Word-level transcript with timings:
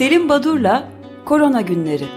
Selim 0.00 0.28
Badur'la 0.28 0.92
Korona 1.24 1.60
Günleri 1.60 2.08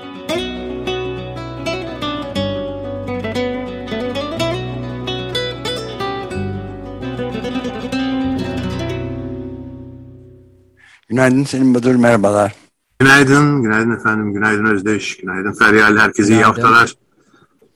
Günaydın 11.09 11.43
Selim 11.43 11.75
Badur, 11.75 11.95
merhabalar. 11.95 12.55
Günaydın, 12.99 13.63
günaydın 13.63 13.91
efendim, 13.91 14.33
günaydın 14.33 14.65
Özdeş, 14.65 15.17
günaydın 15.17 15.53
Feryal, 15.53 15.97
herkese 15.97 16.33
iyi 16.33 16.43
haftalar. 16.43 16.95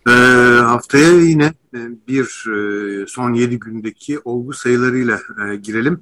Ee, 0.07 0.11
haftaya 0.61 1.11
yine 1.11 1.53
e, 1.73 1.79
bir 2.07 2.45
e, 3.03 3.07
son 3.07 3.33
7 3.33 3.59
gündeki 3.59 4.19
olgu 4.19 4.53
sayılarıyla 4.53 5.19
e, 5.47 5.55
girelim. 5.55 6.01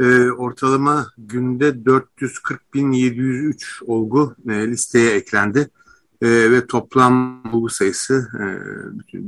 E, 0.00 0.30
ortalama 0.30 1.06
günde 1.18 1.68
440.703 1.68 3.84
olgu 3.84 4.34
e, 4.48 4.68
listeye 4.68 5.10
eklendi. 5.10 5.70
E, 6.22 6.50
ve 6.50 6.66
toplam 6.66 7.44
olgu 7.54 7.68
sayısı 7.68 8.28
e, 8.34 8.44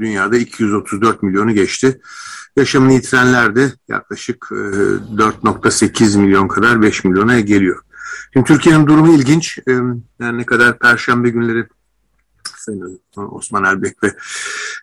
dünyada 0.01 0.37
234 0.37 1.23
milyonu 1.23 1.55
geçti. 1.55 2.01
Yaşamını 2.57 2.93
yitirenler 2.93 3.57
de 3.57 3.73
yaklaşık 3.89 4.49
e, 4.51 4.55
4.8 4.55 6.19
milyon 6.19 6.49
kadar 6.49 6.83
5 6.83 7.05
milyona 7.05 7.41
geliyor. 7.41 7.83
Şimdi 8.33 8.47
Türkiye'nin 8.47 8.87
durumu 8.87 9.15
ilginç. 9.15 9.59
E, 9.59 9.73
yani 10.21 10.39
ne 10.39 10.47
kadar 10.47 10.79
perşembe 10.79 11.31
günleri 11.31 11.67
Sayın 12.57 13.01
Osman 13.17 13.65
Erbek 13.65 14.03
ve 14.03 14.15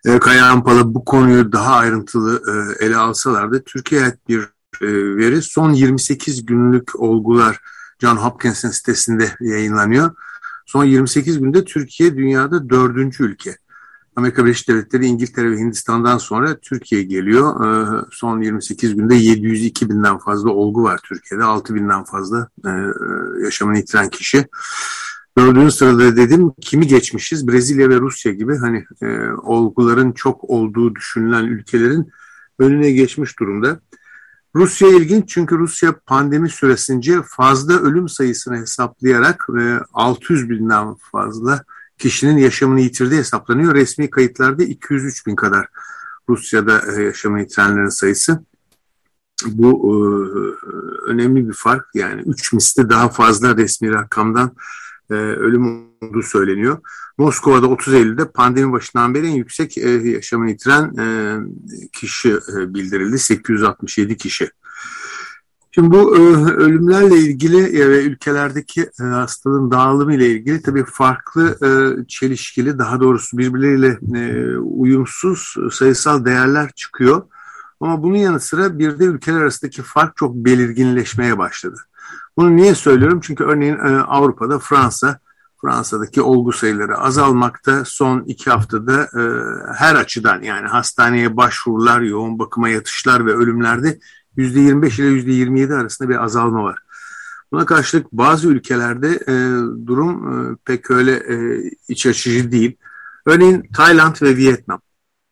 e, 0.05 0.19
Kaya 0.19 0.45
Ampala 0.45 0.93
bu 0.93 1.05
konuyu 1.05 1.51
daha 1.51 1.75
ayrıntılı 1.75 2.43
e, 2.47 2.51
ele 2.85 2.97
alsalardı 2.97 3.63
Türkiye 3.63 4.17
bir 4.27 4.39
e, 4.39 4.58
veri 4.81 5.41
son 5.41 5.73
28 5.73 6.45
günlük 6.45 6.99
olgular 6.99 7.59
John 8.01 8.15
Hopkins'in 8.15 8.69
sitesinde 8.69 9.31
yayınlanıyor. 9.39 10.15
Son 10.65 10.85
28 10.85 11.39
günde 11.39 11.65
Türkiye 11.65 12.17
dünyada 12.17 12.69
dördüncü 12.69 13.23
ülke. 13.23 13.57
Amerika 14.15 14.45
Birleşik 14.45 14.67
Devletleri, 14.67 15.05
İngiltere 15.05 15.51
ve 15.51 15.57
Hindistan'dan 15.57 16.17
sonra 16.17 16.57
Türkiye 16.57 17.03
geliyor. 17.03 17.65
Ee, 17.65 18.05
son 18.11 18.41
28 18.41 18.95
günde 18.95 19.15
702 19.15 19.89
binden 19.89 20.17
fazla 20.17 20.49
olgu 20.49 20.83
var 20.83 20.99
Türkiye'de. 21.03 21.43
6 21.43 21.75
binden 21.75 22.03
fazla 22.03 22.47
e, 22.65 22.69
yaşamını 23.43 23.77
yitiren 23.77 24.09
kişi. 24.09 24.47
Dördüncü 25.37 25.71
sırada 25.71 26.17
dedim 26.17 26.51
kimi 26.61 26.87
geçmişiz? 26.87 27.47
Brezilya 27.47 27.89
ve 27.89 27.99
Rusya 27.99 28.31
gibi 28.31 28.57
hani 28.57 28.85
e, 29.01 29.31
olguların 29.31 30.11
çok 30.11 30.43
olduğu 30.43 30.95
düşünülen 30.95 31.45
ülkelerin 31.45 32.11
önüne 32.59 32.91
geçmiş 32.91 33.39
durumda. 33.39 33.79
Rusya 34.55 34.87
ilginç 34.87 35.29
çünkü 35.29 35.57
Rusya 35.57 35.95
pandemi 36.05 36.49
süresince 36.49 37.21
fazla 37.27 37.73
ölüm 37.73 38.09
sayısını 38.09 38.57
hesaplayarak 38.57 39.47
e, 39.59 39.79
600 39.93 40.49
binden 40.49 40.95
fazla 41.11 41.63
kişinin 41.97 42.37
yaşamını 42.37 42.81
yitirdiği 42.81 43.19
hesaplanıyor. 43.19 43.75
Resmi 43.75 44.09
kayıtlarda 44.09 44.63
203 44.63 45.27
bin 45.27 45.35
kadar 45.35 45.67
Rusya'da 46.29 46.81
e, 46.97 47.03
yaşamını 47.03 47.39
yitirenlerin 47.39 47.89
sayısı. 47.89 48.43
Bu 49.45 49.69
e, 49.69 49.95
önemli 51.11 51.47
bir 51.47 51.53
fark 51.53 51.85
yani 51.93 52.21
3 52.21 52.53
misli 52.53 52.89
daha 52.89 53.09
fazla 53.09 53.57
resmi 53.57 53.93
rakamdan 53.93 54.51
e, 55.09 55.13
ölüm 55.13 55.88
olduğu 56.01 56.23
söyleniyor. 56.23 56.77
Moskova'da 57.17 57.67
30 57.67 57.93
Eylül'de 57.93 58.31
pandemi 58.31 58.71
başından 58.71 59.13
beri 59.13 59.27
en 59.27 59.31
yüksek 59.31 59.77
e, 59.77 59.89
yaşamını 59.89 60.49
yitiren 60.49 60.97
e, 60.97 61.37
kişi 61.93 62.29
e, 62.29 62.73
bildirildi. 62.73 63.19
867 63.19 64.17
kişi. 64.17 64.49
Şimdi 65.71 65.91
bu 65.91 66.17
e, 66.17 66.19
ölümlerle 66.51 67.17
ilgili 67.17 67.81
e, 67.81 67.89
ve 67.89 68.03
ülkelerdeki 68.03 68.89
e, 69.01 69.03
hastalığın 69.03 69.71
dağılımı 69.71 70.15
ile 70.15 70.29
ilgili 70.29 70.61
tabii 70.61 70.83
farklı 70.83 71.57
e, 71.65 71.69
çelişkili 72.07 72.79
daha 72.79 72.99
doğrusu 72.99 73.37
birbirleriyle 73.37 73.99
e, 74.15 74.57
uyumsuz 74.57 75.55
sayısal 75.71 76.25
değerler 76.25 76.71
çıkıyor. 76.75 77.21
Ama 77.81 78.03
bunun 78.03 78.15
yanı 78.15 78.39
sıra 78.39 78.79
bir 78.79 78.99
de 78.99 79.03
ülkeler 79.03 79.41
arasındaki 79.41 79.81
fark 79.81 80.17
çok 80.17 80.35
belirginleşmeye 80.35 81.37
başladı. 81.37 81.79
Bunu 82.37 82.55
niye 82.55 82.75
söylüyorum? 82.75 83.19
Çünkü 83.23 83.43
örneğin 83.43 83.75
e, 83.75 83.99
Avrupa'da 83.99 84.59
Fransa, 84.59 85.19
Fransa'daki 85.61 86.21
olgu 86.21 86.51
sayıları 86.51 86.97
azalmakta. 86.97 87.85
Son 87.85 88.23
iki 88.27 88.49
haftada 88.49 89.01
e, 89.03 89.21
her 89.75 89.95
açıdan 89.95 90.41
yani 90.41 90.67
hastaneye 90.67 91.37
başvurular, 91.37 92.01
yoğun 92.01 92.39
bakıma 92.39 92.69
yatışlar 92.69 93.25
ve 93.25 93.33
ölümlerde 93.33 93.99
%25 94.37 95.01
ile 95.01 95.33
%27 95.33 95.75
arasında 95.75 96.09
bir 96.09 96.23
azalma 96.23 96.63
var. 96.63 96.79
Buna 97.51 97.65
karşılık 97.65 98.11
bazı 98.11 98.47
ülkelerde 98.47 99.07
e, 99.27 99.35
durum 99.87 100.27
e, 100.33 100.55
pek 100.65 100.91
öyle 100.91 101.11
e, 101.11 101.63
iç 101.87 102.05
açıcı 102.05 102.51
değil. 102.51 102.77
Örneğin 103.25 103.69
Tayland 103.73 104.15
ve 104.21 104.37
Vietnam. 104.37 104.81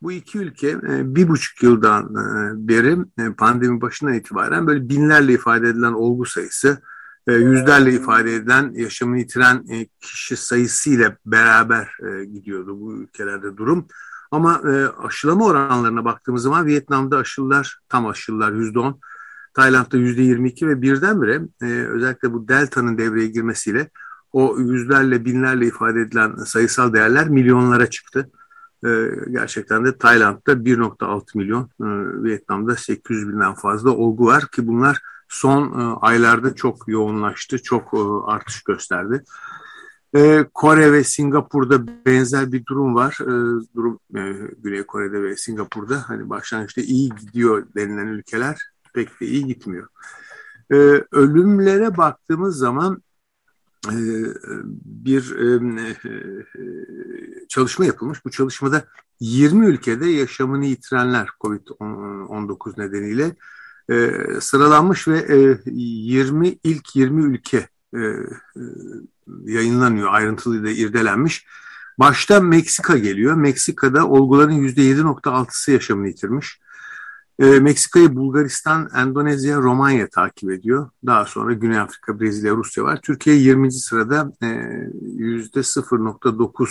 Bu 0.01 0.11
iki 0.11 0.37
ülke 0.37 0.69
e, 0.69 1.15
bir 1.15 1.27
buçuk 1.27 1.63
yıldan 1.63 2.03
e, 2.03 2.67
beri 2.67 2.97
e, 3.19 3.33
pandemi 3.33 3.81
başından 3.81 4.13
itibaren 4.13 4.67
böyle 4.67 4.89
binlerle 4.89 5.33
ifade 5.33 5.69
edilen 5.69 5.93
olgu 5.93 6.25
sayısı, 6.25 6.81
e, 7.27 7.33
yüzlerle 7.33 7.93
ifade 7.93 8.35
edilen 8.35 8.71
yaşamını 8.75 9.19
yitiren 9.19 9.65
e, 9.69 9.87
kişi 10.01 10.37
sayısı 10.37 10.89
ile 10.89 11.17
beraber 11.25 11.97
e, 12.03 12.25
gidiyordu 12.25 12.79
bu 12.79 12.93
ülkelerde 12.93 13.57
durum. 13.57 13.87
Ama 14.31 14.61
e, 14.65 14.87
aşılama 14.87 15.45
oranlarına 15.45 16.05
baktığımız 16.05 16.43
zaman 16.43 16.65
Vietnam'da 16.65 17.17
aşılar 17.17 17.79
tam 17.89 18.07
aşılar 18.07 18.51
yüzde 18.51 18.79
on, 18.79 18.99
Tayland'da 19.53 19.97
yüzde 19.97 20.21
yirmi 20.21 20.49
iki 20.49 20.67
ve 20.67 20.81
birdenbire 20.81 21.41
e, 21.61 21.65
özellikle 21.65 22.33
bu 22.33 22.47
delta'nın 22.47 22.97
devreye 22.97 23.27
girmesiyle 23.27 23.89
o 24.33 24.59
yüzlerle 24.59 25.25
binlerle 25.25 25.65
ifade 25.65 26.01
edilen 26.01 26.35
sayısal 26.35 26.93
değerler 26.93 27.29
milyonlara 27.29 27.89
çıktı. 27.89 28.31
E, 28.85 28.89
gerçekten 29.31 29.85
de 29.85 29.97
Tayland'da 29.97 30.65
1.6 30.65 31.37
milyon, 31.37 31.63
e, 31.63 31.87
Vietnam'da 32.23 32.75
800 32.75 33.27
binden 33.27 33.53
fazla 33.53 33.89
olgu 33.89 34.25
var 34.25 34.47
ki 34.47 34.67
bunlar 34.67 35.01
son 35.29 35.79
e, 35.79 35.95
aylarda 36.01 36.55
çok 36.55 36.87
yoğunlaştı, 36.87 37.63
çok 37.63 37.93
e, 37.93 37.97
artış 38.31 38.63
gösterdi. 38.63 39.23
Ee, 40.15 40.45
Kore 40.53 40.93
ve 40.93 41.03
Singapur'da 41.03 42.05
benzer 42.05 42.51
bir 42.51 42.65
durum 42.65 42.95
var. 42.95 43.17
Durum 43.75 43.99
e, 44.15 44.21
Güney 44.57 44.83
Kore'de 44.83 45.23
ve 45.23 45.37
Singapur'da 45.37 46.09
hani 46.09 46.29
başlangıçta 46.29 46.81
iyi 46.81 47.09
gidiyor 47.09 47.67
denilen 47.75 48.07
ülkeler 48.07 48.57
pek 48.93 49.21
de 49.21 49.25
iyi 49.25 49.45
gitmiyor. 49.45 49.87
Ölümlere 51.11 51.97
baktığımız 51.97 52.57
zaman 52.57 53.01
e, 53.85 53.97
bir 54.85 55.35
e, 55.35 56.45
çalışma 57.47 57.85
yapılmış. 57.85 58.25
Bu 58.25 58.31
çalışmada 58.31 58.85
20 59.19 59.65
ülkede 59.65 60.07
yaşamını 60.07 60.65
yitirenler 60.65 61.27
COVID-19 61.41 62.79
nedeniyle 62.79 63.35
sıralanmış 64.41 65.07
ve 65.07 65.57
20 65.65 66.57
ilk 66.63 66.95
20 66.95 67.23
ülke 67.23 67.69
yayınlanıyor, 69.45 70.13
ayrıntılıyla 70.13 70.69
irdelenmiş. 70.69 71.45
Başta 71.99 72.39
Meksika 72.39 72.97
geliyor. 72.97 73.35
Meksika'da 73.35 74.07
olguların 74.07 74.67
%7.6'sı 74.67 75.71
yaşamını 75.71 76.07
yitirmiş. 76.07 76.59
E, 77.39 77.45
Meksika'yı 77.45 78.15
Bulgaristan, 78.15 78.89
Endonezya, 78.95 79.57
Romanya 79.57 80.09
takip 80.09 80.51
ediyor. 80.51 80.89
Daha 81.05 81.25
sonra 81.25 81.53
Güney 81.53 81.79
Afrika, 81.79 82.19
Brezilya, 82.19 82.55
Rusya 82.55 82.83
var. 82.83 83.01
Türkiye 83.01 83.35
20. 83.35 83.71
sırada 83.71 84.31
e, 84.41 84.45
%0.9 84.45 86.69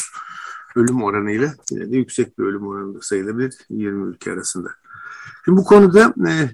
ölüm 0.77 1.03
oranıyla 1.03 1.55
yine 1.71 1.91
de 1.91 1.97
yüksek 1.97 2.39
bir 2.39 2.45
ölüm 2.45 2.67
oranında 2.67 2.99
sayılabilir 3.03 3.55
20 3.71 4.09
ülke 4.09 4.33
arasında. 4.33 4.69
Şimdi 5.45 5.59
bu 5.59 5.65
konuda 5.65 6.15
e, 6.29 6.51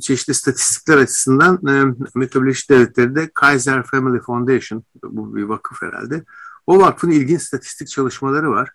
çeşitli 0.00 0.34
statistikler 0.34 0.98
açısından 0.98 1.54
e, 1.66 1.94
Amerika 2.14 2.42
Birleşik 2.42 2.70
Devletleri'de 2.70 3.30
Kaiser 3.34 3.82
Family 3.82 4.20
Foundation, 4.20 4.84
bu 5.02 5.36
bir 5.36 5.42
vakıf 5.42 5.82
herhalde, 5.82 6.24
o 6.66 6.78
vakfın 6.78 7.10
ilginç 7.10 7.42
statistik 7.42 7.88
çalışmaları 7.88 8.50
var. 8.50 8.70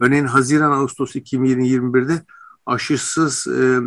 Örneğin 0.00 0.24
Haziran-Ağustos 0.24 1.16
2021'de 1.16 2.22
aşısız 2.66 3.46
e, 3.46 3.80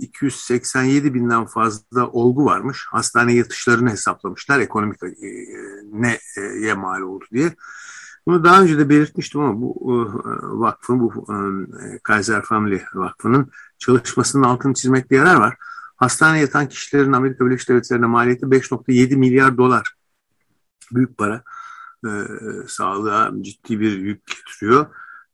287 0.00 1.14
binden 1.14 1.46
fazla 1.46 2.06
olgu 2.06 2.44
varmış. 2.44 2.86
Hastane 2.90 3.34
yatışlarını 3.34 3.90
hesaplamışlar 3.90 4.60
ekonomik 4.60 5.02
e, 5.02 5.08
neye 5.92 6.74
mal 6.74 7.00
oldu 7.00 7.24
diye. 7.32 7.54
Bunu 8.26 8.44
daha 8.44 8.62
önce 8.62 8.78
de 8.78 8.88
belirtmiştim 8.88 9.40
ama 9.40 9.60
bu 9.60 9.74
e, 9.84 9.96
vakfın, 10.42 11.00
bu 11.00 11.26
e, 11.32 11.98
Kaiser 11.98 12.42
Family 12.42 12.82
Vakfı'nın 12.94 13.50
çalışmasının 13.78 14.42
altını 14.42 14.74
çizmekte 14.74 15.16
yarar 15.16 15.36
var. 15.36 15.56
Hastane 15.96 16.40
yatan 16.40 16.68
kişilerin 16.68 17.12
Amerika 17.12 17.46
Birleşik 17.46 17.68
Devletleri'ne 17.68 18.06
maliyeti 18.06 18.46
5.7 18.46 19.16
milyar 19.16 19.58
dolar. 19.58 19.94
Büyük 20.92 21.18
para. 21.18 21.42
E, 22.06 22.10
sağlığa 22.68 23.32
ciddi 23.40 23.80
bir 23.80 23.98
yük 23.98 24.22
getiriyor. 24.26 24.86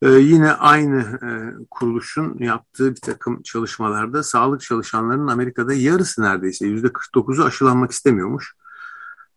E, 0.03 0.09
yine 0.09 0.53
aynı 0.53 1.01
e, 1.01 1.29
kuruluşun 1.71 2.37
yaptığı 2.39 2.91
bir 2.91 3.01
takım 3.01 3.43
çalışmalarda 3.43 4.23
sağlık 4.23 4.61
çalışanlarının 4.61 5.27
Amerika'da 5.27 5.75
yarısı 5.75 6.23
neredeyse 6.23 6.67
%49'u 6.67 7.45
aşılanmak 7.45 7.91
istemiyormuş. 7.91 8.55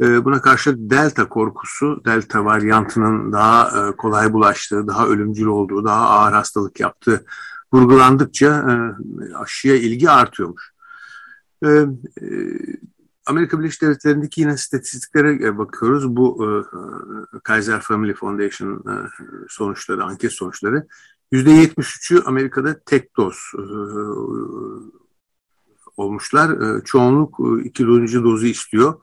E, 0.04 0.26
buna 0.26 0.42
karşı 0.42 0.90
delta 0.90 1.30
korkusu, 1.30 2.02
delta 2.06 2.46
varyantının 2.46 3.32
daha 3.32 3.88
e, 3.88 3.92
kolay 3.96 4.34
bulaştığı, 4.34 4.88
daha 4.88 5.08
ölümcül 5.08 5.46
olduğu, 5.46 5.86
daha 5.86 6.10
ağır 6.10 6.34
hastalık 6.34 6.80
yaptığı 6.80 7.26
vurgulandıkça 7.74 8.48
e, 8.48 9.36
aşıya 9.36 9.76
ilgi 9.76 10.10
artıyormuş. 10.10 10.74
Amerika 13.26 13.60
Birleşik 13.60 13.82
Devletleri'ndeki 13.82 14.42
yine 14.42 14.58
statistiklere 14.58 15.58
bakıyoruz. 15.58 16.16
Bu 16.16 16.48
Kaiser 17.44 17.82
Family 17.82 18.14
Foundation 18.14 18.84
sonuçları, 19.50 20.04
anket 20.04 20.32
sonuçları. 20.32 20.88
%73'ü 21.32 22.24
Amerika'da 22.26 22.80
tek 22.80 23.18
doz 23.18 23.38
olmuşlar. 25.98 26.82
Çoğunluk 26.86 27.40
iki 27.64 27.88
dozu 28.24 28.46
istiyor. 28.46 28.96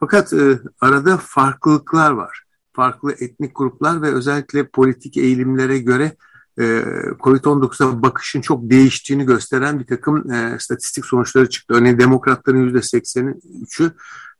Fakat 0.00 0.32
e, 0.32 0.60
arada 0.80 1.16
farklılıklar 1.16 2.10
var. 2.10 2.44
Farklı 2.72 3.12
etnik 3.12 3.54
gruplar 3.54 4.02
ve 4.02 4.14
özellikle 4.14 4.68
politik 4.68 5.16
eğilimlere 5.16 5.78
göre 5.78 6.16
e, 6.60 6.84
COVID-19'a 7.20 8.02
bakışın 8.02 8.40
çok 8.40 8.70
değiştiğini 8.70 9.26
gösteren 9.26 9.80
bir 9.80 9.86
takım 9.86 10.32
e, 10.32 10.56
statistik 10.58 11.04
sonuçları 11.06 11.48
çıktı. 11.48 11.74
Örneğin 11.74 11.98
demokratların 11.98 12.74
%83'ü, 12.74 13.90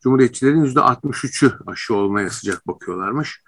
cumhuriyetçilerin 0.03 0.65
%63'ü 0.65 1.53
aşı 1.67 1.95
olmaya 1.95 2.31
sıcak 2.31 2.67
bakıyorlarmış. 2.67 3.43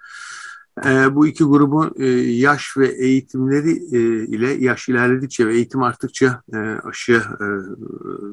E, 0.85 1.15
bu 1.15 1.27
iki 1.27 1.43
grubun 1.43 1.93
e, 1.99 2.05
yaş 2.31 2.77
ve 2.77 2.87
eğitimleri 2.87 3.71
e, 3.71 4.25
ile 4.27 4.53
yaş 4.53 4.89
ilerledikçe 4.89 5.47
ve 5.47 5.55
eğitim 5.55 5.83
arttıkça 5.83 6.41
e, 6.53 6.57
aşıya 6.57 7.19
e, 7.19 7.45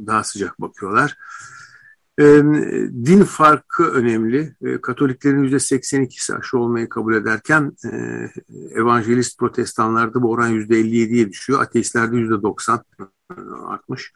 daha 0.07 0.25
sıcak 0.25 0.61
bakıyorlar. 0.61 1.17
Din 3.05 3.23
farkı 3.23 3.85
önemli. 3.85 4.55
Katoliklerin 4.83 5.45
%82'si 5.45 6.39
aşı 6.39 6.59
olmayı 6.59 6.89
kabul 6.89 7.15
ederken 7.15 7.73
evangelist 8.75 9.39
protestanlarda 9.39 10.23
bu 10.23 10.31
oran 10.31 10.51
%57'ye 10.51 11.29
düşüyor. 11.29 11.63
Ateistlerde 11.63 12.17
%90 12.17 12.81
artmış. 13.67 14.13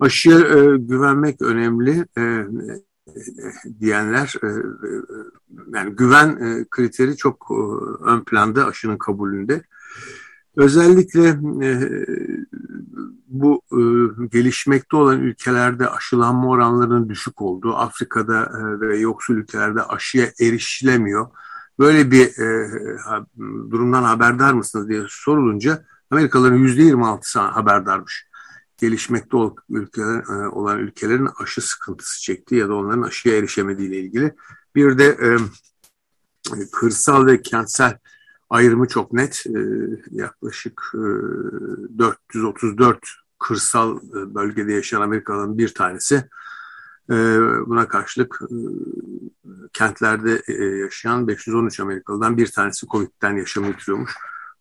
Aşıya 0.00 0.38
güvenmek 0.76 1.42
önemli 1.42 2.04
diyenler 3.80 4.34
yani 5.74 5.96
güven 5.96 6.64
kriteri 6.70 7.16
çok 7.16 7.50
ön 8.04 8.24
planda 8.24 8.66
aşının 8.66 8.98
kabulünde. 8.98 9.62
Özellikle 10.56 11.38
bu 13.30 13.62
e, 13.72 13.80
gelişmekte 14.26 14.96
olan 14.96 15.20
ülkelerde 15.20 15.88
aşılanma 15.88 16.48
oranlarının 16.48 17.08
düşük 17.08 17.42
olduğu, 17.42 17.74
Afrika'da 17.74 18.42
e, 18.42 18.80
ve 18.80 18.98
yoksul 18.98 19.34
ülkelerde 19.34 19.82
aşıya 19.82 20.26
erişilemiyor. 20.40 21.28
Böyle 21.78 22.10
bir 22.10 22.38
e, 22.38 22.68
ha, 23.04 23.26
durumdan 23.70 24.02
haberdar 24.02 24.52
mısınız 24.52 24.88
diye 24.88 25.02
sorulunca 25.08 25.84
Amerikalıların 26.10 26.58
%26'sı 26.58 27.38
haberdarmış. 27.38 28.26
Gelişmekte 28.78 29.36
ol, 29.36 29.56
ülkeler, 29.70 30.22
e, 30.22 30.48
olan 30.48 30.78
ülkelerin 30.78 31.28
aşı 31.40 31.60
sıkıntısı 31.60 32.22
çektiği 32.22 32.60
ya 32.60 32.68
da 32.68 32.74
onların 32.74 33.02
aşıya 33.02 33.36
erişemediği 33.36 33.88
ile 33.88 33.98
ilgili. 33.98 34.34
Bir 34.74 34.98
de 34.98 35.06
e, 35.06 35.36
kırsal 36.72 37.26
ve 37.26 37.42
kentsel 37.42 37.98
ayrımı 38.50 38.88
çok 38.88 39.12
net. 39.12 39.44
E, 39.46 39.60
yaklaşık 40.10 40.82
e, 40.94 40.98
434 41.98 42.98
kırsal 43.38 43.96
e, 43.96 44.34
bölgede 44.34 44.72
yaşayan 44.72 45.00
Amerikalıların 45.00 45.58
bir 45.58 45.74
tanesi. 45.74 46.24
E, 47.10 47.14
buna 47.66 47.88
karşılık 47.88 48.40
e, 48.42 48.56
kentlerde 49.72 50.42
yaşayan 50.82 51.28
513 51.28 51.80
Amerikalıdan 51.80 52.36
bir 52.36 52.46
tanesi 52.46 52.86
COVID'den 52.86 53.36
yaşamı 53.36 53.66
yitiriyormuş. 53.66 54.14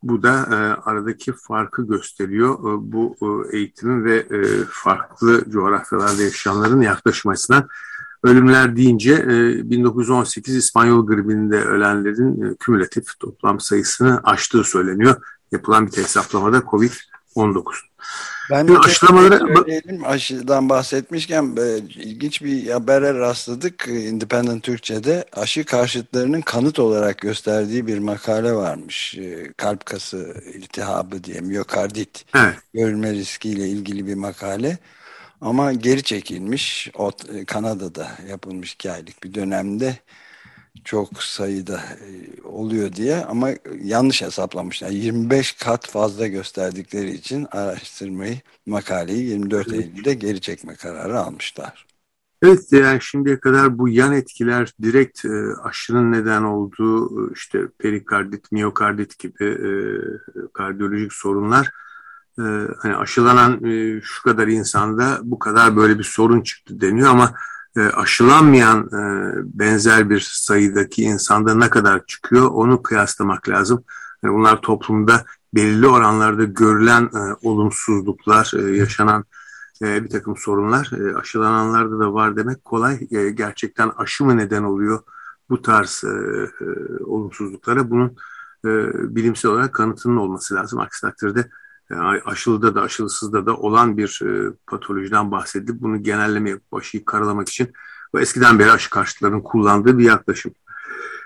Bu 0.03 0.23
da 0.23 0.47
aradaki 0.85 1.33
farkı 1.33 1.87
gösteriyor. 1.87 2.57
Bu 2.81 3.17
eğitimin 3.51 4.05
ve 4.05 4.27
farklı 4.69 5.49
coğrafyalarda 5.49 6.23
yaşayanların 6.23 6.81
yaklaşım 6.81 7.31
açısından 7.31 7.67
ölümler 8.23 8.75
deyince 8.75 9.27
1918 9.69 10.55
İspanyol 10.55 11.07
gribinde 11.07 11.63
ölenlerin 11.63 12.55
kümülatif 12.59 13.19
toplam 13.19 13.59
sayısını 13.59 14.21
aştığı 14.23 14.63
söyleniyor. 14.63 15.15
Yapılan 15.51 15.87
bir 15.87 15.97
hesaplamada 15.97 16.57
COVID-19. 16.57 17.63
Ben 18.51 18.67
de 18.67 18.77
aşılamaları 18.77 19.37
söyleyelim. 19.37 20.05
Aşıdan 20.05 20.69
bahsetmişken 20.69 21.57
e, 21.57 21.77
ilginç 21.77 22.43
bir 22.43 22.69
habere 22.69 23.13
rastladık. 23.13 23.87
Independent 23.87 24.63
Türkçe'de 24.63 25.25
aşı 25.33 25.65
karşıtlarının 25.65 26.41
kanıt 26.41 26.79
olarak 26.79 27.17
gösterdiği 27.17 27.87
bir 27.87 27.99
makale 27.99 28.53
varmış. 28.53 29.17
E, 29.17 29.53
kalp 29.57 29.85
kası 29.85 30.33
iltihabı 30.53 31.23
diye 31.23 31.41
miyokardit 31.41 32.25
evet. 32.35 32.55
görülme 32.73 33.13
riskiyle 33.13 33.67
ilgili 33.67 34.07
bir 34.07 34.15
makale. 34.15 34.77
Ama 35.41 35.73
geri 35.73 36.03
çekilmiş. 36.03 36.91
O, 36.97 37.11
e, 37.33 37.45
Kanada'da 37.45 38.11
yapılmış 38.27 38.73
iki 38.73 38.91
aylık 38.91 39.23
bir 39.23 39.33
dönemde 39.33 39.97
çok 40.83 41.23
sayıda 41.23 41.77
e, 41.77 42.41
oluyor 42.43 42.93
diye 42.93 43.25
ama 43.25 43.49
yanlış 43.83 44.21
hesaplamışlar. 44.21 44.89
25 44.89 45.51
kat 45.51 45.87
fazla 45.87 46.27
gösterdikleri 46.27 47.11
için 47.11 47.47
araştırmayı, 47.51 48.37
makaleyi 48.65 49.29
24 49.29 49.73
Eylül'de 49.73 50.13
geri 50.13 50.41
çekme 50.41 50.75
kararı 50.75 51.19
almışlar. 51.19 51.85
Evet 52.43 52.71
yani 52.71 53.01
şimdiye 53.01 53.39
kadar 53.39 53.77
bu 53.77 53.89
yan 53.89 54.13
etkiler 54.13 54.73
direkt 54.81 55.25
e, 55.25 55.29
aşının 55.63 56.11
neden 56.11 56.43
olduğu 56.43 57.33
işte 57.33 57.67
perikardit, 57.77 58.51
miyokardit 58.51 59.19
gibi 59.19 59.45
e, 59.45 59.69
kardiyolojik 60.53 61.13
sorunlar 61.13 61.69
e, 62.39 62.67
hani 62.79 62.95
aşılanan 62.95 63.63
e, 63.65 64.01
şu 64.01 64.23
kadar 64.23 64.47
insanda 64.47 65.19
bu 65.23 65.39
kadar 65.39 65.75
böyle 65.75 65.99
bir 65.99 66.03
sorun 66.03 66.41
çıktı 66.41 66.81
deniyor 66.81 67.09
ama 67.09 67.33
e, 67.77 67.81
aşılanmayan 67.81 68.79
e, 68.79 69.31
benzer 69.59 70.09
bir 70.09 70.19
sayıdaki 70.19 71.03
insanda 71.03 71.55
ne 71.55 71.69
kadar 71.69 72.05
çıkıyor 72.05 72.49
onu 72.51 72.81
kıyaslamak 72.81 73.49
lazım. 73.49 73.83
Yani 74.23 74.33
bunlar 74.33 74.61
toplumda 74.61 75.25
belirli 75.53 75.87
oranlarda 75.87 76.43
görülen 76.43 77.09
olumsuzluklar, 77.43 78.51
yaşanan 78.73 79.25
bir 79.81 80.09
takım 80.09 80.37
sorunlar 80.37 80.91
aşılananlarda 81.15 81.99
da 81.99 82.13
var 82.13 82.35
demek 82.35 82.65
kolay. 82.65 82.99
Gerçekten 83.33 83.91
aşı 83.97 84.25
mı 84.25 84.37
neden 84.37 84.63
oluyor 84.63 84.99
bu 85.49 85.61
tarz 85.61 86.03
olumsuzluklara? 87.05 87.89
Bunun 87.89 88.15
bilimsel 89.15 89.51
olarak 89.51 89.73
kanıtının 89.73 90.17
olması 90.17 90.55
lazım. 90.55 90.79
Aksi 90.79 91.01
takdirde 91.01 91.49
aşılıda 92.25 92.75
da 92.75 92.81
aşılısızda 92.81 93.45
da 93.45 93.57
olan 93.57 93.97
bir 93.97 94.21
e, 94.25 94.53
patolojiden 94.67 95.31
bahsedilip 95.31 95.81
bunu 95.81 96.03
genelleme 96.03 96.49
yapıp 96.49 96.73
aşıyı 96.73 97.05
karalamak 97.05 97.49
için 97.49 97.73
bu 98.13 98.19
eskiden 98.19 98.59
beri 98.59 98.71
aşı 98.71 98.89
karşıtlarının 98.89 99.41
kullandığı 99.41 99.97
bir 99.97 100.03
yaklaşım. 100.03 100.53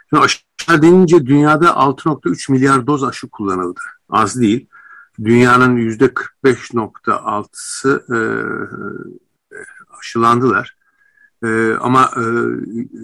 Şimdi 0.10 0.24
aşılar 0.24 0.82
denince 0.82 1.26
dünyada 1.26 1.68
6.3 1.68 2.52
milyar 2.52 2.88
doz 2.88 3.04
aşı 3.04 3.30
kullanıldı. 3.30 3.80
Az 4.10 4.42
değil. 4.42 4.68
Dünyanın 5.24 5.78
%45.6'sı 5.78 8.06
e, 8.10 8.18
aşılandılar. 10.00 10.83
E, 11.44 11.74
ama 11.82 12.12
e, 12.18 12.24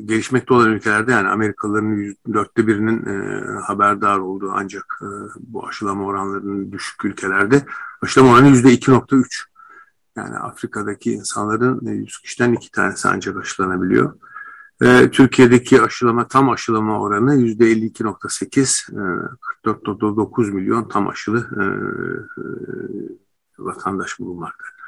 gelişmekte 0.05 0.53
olan 0.53 0.71
ülkelerde 0.71 1.11
yani 1.11 1.27
Amerikalıların 1.27 2.15
dörtte 2.33 2.67
birinin 2.67 3.05
e, 3.05 3.43
haberdar 3.61 4.19
olduğu 4.19 4.51
ancak 4.51 4.99
e, 5.01 5.07
bu 5.39 5.67
aşılama 5.67 6.05
oranlarının 6.05 6.71
düşük 6.71 7.05
ülkelerde 7.05 7.65
aşılama 8.01 8.33
oranı 8.33 8.47
yüzde 8.47 8.73
2.3. 8.73 9.25
Yani 10.15 10.37
Afrika'daki 10.37 11.11
insanların 11.11 11.85
100 11.85 12.19
kişiden 12.19 12.53
iki 12.53 12.71
tanesi 12.71 13.07
ancak 13.07 13.37
aşılanabiliyor. 13.37 14.13
E, 14.81 15.11
Türkiye'deki 15.11 15.81
aşılama 15.81 16.27
tam 16.27 16.49
aşılama 16.49 17.01
oranı 17.01 17.35
yüzde 17.35 17.71
52.8, 17.71 18.91
e, 18.91 18.99
44.9 19.65 20.51
milyon 20.51 20.87
tam 20.89 21.07
aşılı 21.07 21.39
e, 21.39 21.63
e, 22.41 22.45
vatandaş 23.59 24.19
bulunmakta. 24.19 24.78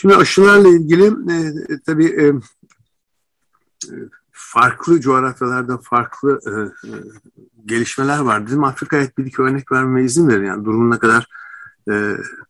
Şimdi 0.00 0.16
aşılarla 0.16 0.68
ilgili 0.68 1.04
e, 1.04 1.34
e, 1.74 1.78
tabii 1.86 2.06
e, 2.06 2.26
e, 2.26 3.94
farklı 4.32 5.00
coğrafyalarda 5.00 5.78
farklı 5.78 6.40
e, 6.46 6.50
e, 6.88 6.92
gelişmeler 7.66 8.18
var. 8.18 8.46
Bizim 8.46 8.64
Afrika'ya 8.64 9.08
bir 9.18 9.26
iki 9.26 9.42
örnek 9.42 9.72
vermeye 9.72 10.04
izin 10.04 10.28
verin. 10.28 10.44
Yani 10.44 10.64
durumun 10.64 10.90
ne 10.90 10.98
kadar 10.98 11.26
e, 11.88 11.92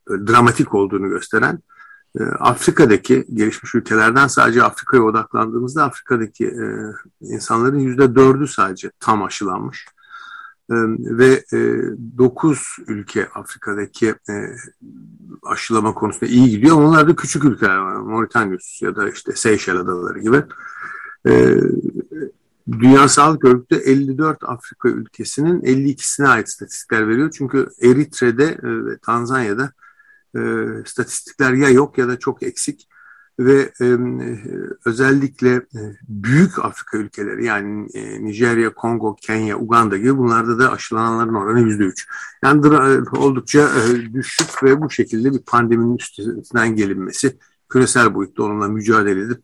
dramatik 0.09 0.75
olduğunu 0.75 1.09
gösteren. 1.09 1.59
E, 2.21 2.23
Afrika'daki 2.25 3.27
gelişmiş 3.35 3.75
ülkelerden 3.75 4.27
sadece 4.27 4.63
Afrika'ya 4.63 5.03
odaklandığımızda 5.03 5.85
Afrika'daki 5.85 6.47
e, 6.47 6.65
insanların 7.21 7.79
yüzde 7.79 8.15
dördü 8.15 8.47
sadece 8.47 8.91
tam 9.01 9.23
aşılanmış 9.23 9.87
ve 10.71 11.45
e, 11.53 11.59
9 12.19 12.77
ülke 12.87 13.29
Afrika'daki 13.29 14.09
e, 14.09 14.35
aşılama 15.43 15.95
konusunda 15.95 16.27
iyi 16.27 16.51
gidiyor. 16.51 16.77
Onlar 16.77 17.09
da 17.09 17.17
küçük 17.17 17.45
ülkeler 17.45 17.77
var. 17.77 17.97
Mauritius 17.97 18.83
ya 18.83 18.97
da 18.97 19.11
işte 19.11 19.33
Seyşel 19.33 19.77
adaları 19.77 20.19
gibi. 20.19 20.43
E, 21.29 21.57
Dünya 22.73 23.09
Sağlık 23.09 23.45
Örgütü 23.45 23.77
54 23.77 24.39
Afrika 24.45 24.89
ülkesinin 24.89 25.61
52'sine 25.61 26.29
ait 26.29 26.49
statistikler 26.49 27.09
veriyor. 27.09 27.31
Çünkü 27.31 27.69
Eritre'de 27.83 28.45
e, 28.45 28.87
ve 28.87 28.99
Tanzanya'da 28.99 29.73
e, 30.37 30.41
statistikler 30.87 31.53
ya 31.53 31.69
yok 31.69 31.99
ya 31.99 32.09
da 32.09 32.19
çok 32.19 32.43
eksik 32.43 32.90
ve 33.41 33.73
e, 33.81 33.97
özellikle 34.85 35.63
büyük 36.09 36.65
Afrika 36.65 36.99
ülkeleri 36.99 37.45
yani 37.45 37.89
e, 37.95 38.25
Nijerya, 38.25 38.75
Kongo, 38.75 39.17
Kenya, 39.21 39.59
Uganda 39.59 39.97
gibi 39.97 40.19
bunlarda 40.19 40.59
da 40.59 40.73
aşılananların 40.73 41.35
oranı 41.35 41.61
yüzde 41.61 41.85
üç. 41.85 42.09
Yani 42.45 42.67
e, 42.67 43.19
oldukça 43.19 43.61
e, 43.61 44.13
düşük 44.13 44.63
ve 44.63 44.81
bu 44.81 44.91
şekilde 44.91 45.33
bir 45.33 45.39
pandeminin 45.39 45.97
üstünden 45.97 46.77
gelinmesi, 46.77 47.37
küresel 47.69 48.15
boyutta 48.15 48.43
onunla 48.43 48.69
mücadele 48.69 49.21
edip 49.21 49.43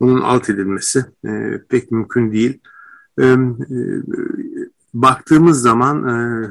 bunun 0.00 0.20
alt 0.20 0.50
edilmesi 0.50 1.04
e, 1.26 1.60
pek 1.68 1.90
mümkün 1.90 2.32
değil. 2.32 2.60
E, 3.18 3.24
e, 3.26 3.36
baktığımız 4.94 5.62
zaman 5.62 6.08
e, 6.08 6.48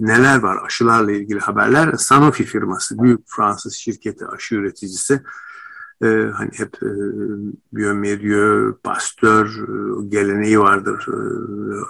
neler 0.00 0.38
var 0.38 0.58
aşılarla 0.66 1.12
ilgili 1.12 1.38
haberler. 1.38 1.92
Sanofi 1.92 2.44
firması, 2.44 3.02
büyük 3.02 3.20
Fransız 3.26 3.74
şirketi, 3.74 4.26
aşı 4.26 4.54
üreticisi 4.54 5.22
e, 6.02 6.06
hani 6.34 6.50
hep 6.52 6.76
e, 6.82 6.90
biyomedyo, 7.72 8.74
pastör 8.84 9.46
e, 9.46 10.08
geleneği 10.08 10.60
vardır 10.60 11.06
e, 11.08 11.16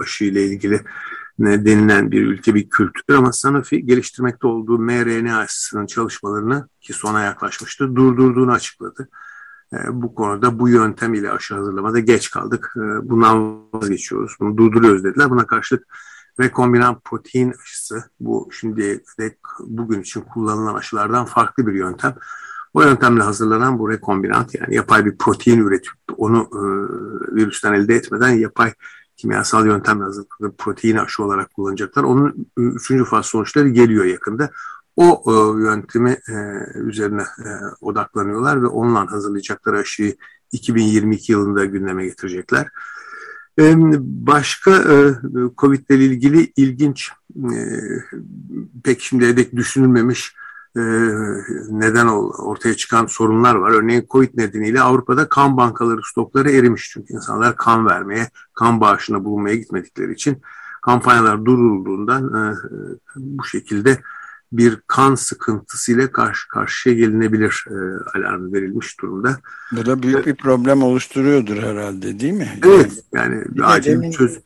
aşı 0.02 0.25
ile 0.25 0.47
ilgili 0.47 0.81
ne 1.38 1.64
denilen 1.64 2.11
bir 2.11 2.26
ülke 2.26 2.54
bir 2.54 2.71
kültür 2.71 3.14
ama 3.14 3.33
Sanofi 3.33 3.87
geliştirmekte 3.87 4.47
olduğu 4.47 4.78
mRNA 4.78 5.38
aşısının 5.38 5.87
çalışmalarını 5.87 6.69
ki 6.81 6.92
sona 6.92 7.23
yaklaşmıştı 7.23 7.97
durdurduğunu 7.97 8.52
açıkladı. 8.52 9.09
E, 9.73 9.76
bu 9.92 10.14
konuda 10.14 10.59
bu 10.59 10.69
yöntem 10.69 11.14
ile 11.14 11.31
aşı 11.31 11.54
hazırlamada 11.54 11.99
geç 11.99 12.31
kaldık. 12.31 12.75
E, 12.76 13.11
bundan 13.11 13.62
vazgeçiyoruz. 13.73 14.37
Bunu 14.40 14.57
durduruyoruz 14.57 15.04
dediler. 15.04 15.31
Buna 15.31 15.47
karşılık 15.47 15.87
rekombinant 16.40 17.04
protein 17.04 17.52
aşısı 17.62 18.04
bu 18.21 18.49
şimdi 18.52 19.04
de 19.19 19.37
bugün 19.61 20.00
için 20.00 20.21
kullanılan 20.21 20.75
aşılardan 20.75 21.25
farklı 21.25 21.66
bir 21.66 21.75
yöntem. 21.75 22.14
O 22.75 22.83
yöntemle 22.83 23.23
hazırlanan 23.23 23.79
bu 23.79 23.91
rekombinant 23.91 24.55
yani 24.55 24.75
yapay 24.75 25.05
bir 25.05 25.19
protein 25.19 25.59
üretip 25.59 25.93
onu 26.17 26.49
e, 26.52 26.62
virüsten 27.35 27.73
elde 27.73 27.95
etmeden 27.95 28.29
yapay 28.29 28.73
kimyasal 29.17 29.67
yöntemle 29.67 30.05
hazırlanan 30.05 30.55
protein 30.59 30.97
aşı 30.97 31.25
olarak 31.25 31.55
kullanacaklar. 31.55 32.02
Onun 32.02 32.47
üçüncü 32.57 33.05
faz 33.05 33.26
sonuçları 33.26 33.69
geliyor 33.69 34.05
yakında. 34.05 34.50
O 34.97 35.23
e, 35.26 35.62
yöntemi 35.62 36.11
e, 36.11 36.35
üzerine 36.75 37.23
e, 37.23 37.49
odaklanıyorlar 37.81 38.62
ve 38.62 38.67
onunla 38.67 39.12
hazırlayacakları 39.12 39.79
aşıyı 39.79 40.17
2022 40.52 41.33
yılında 41.33 41.64
gündeme 41.64 42.05
getirecekler. 42.05 42.69
E, 43.59 43.75
başka 44.00 44.71
e, 44.71 45.14
COVID 45.59 45.88
ile 45.91 46.05
ilgili 46.05 46.52
ilginç, 46.57 47.11
e, 47.37 47.59
pek 48.85 49.00
şimdiye 49.00 49.37
dek 49.37 49.57
düşünülmemiş 49.57 50.35
neden 51.71 52.07
ortaya 52.07 52.75
çıkan 52.75 53.07
sorunlar 53.07 53.55
var. 53.55 53.71
Örneğin 53.71 54.07
COVID 54.11 54.38
nedeniyle 54.38 54.81
Avrupa'da 54.81 55.29
kan 55.29 55.57
bankaları 55.57 56.00
stokları 56.05 56.50
erimiş. 56.50 56.91
Çünkü 56.93 57.14
insanlar 57.14 57.57
kan 57.57 57.87
vermeye, 57.87 58.29
kan 58.55 58.81
bağışına 58.81 59.25
bulunmaya 59.25 59.57
gitmedikleri 59.57 60.12
için 60.12 60.43
kampanyalar 60.83 61.45
durulduğundan 61.45 62.25
e, 62.35 62.57
bu 63.17 63.45
şekilde 63.45 63.99
bir 64.52 64.79
kan 64.87 65.14
sıkıntısıyla 65.14 66.12
karşı 66.12 66.49
karşıya 66.49 66.95
gelinebilir 66.95 67.64
e, 67.71 67.75
alarmı 68.19 68.52
verilmiş 68.52 69.00
durumda. 69.00 69.38
Bu 69.73 69.87
da 69.87 70.02
büyük 70.02 70.26
bir 70.26 70.35
problem 70.35 70.83
oluşturuyordur 70.83 71.57
herhalde 71.57 72.21
değil 72.21 72.33
mi? 72.33 72.49
Evet 72.67 73.05
yani 73.12 73.45
bir 73.49 73.75
acil 73.75 74.12
çözüm 74.12 74.43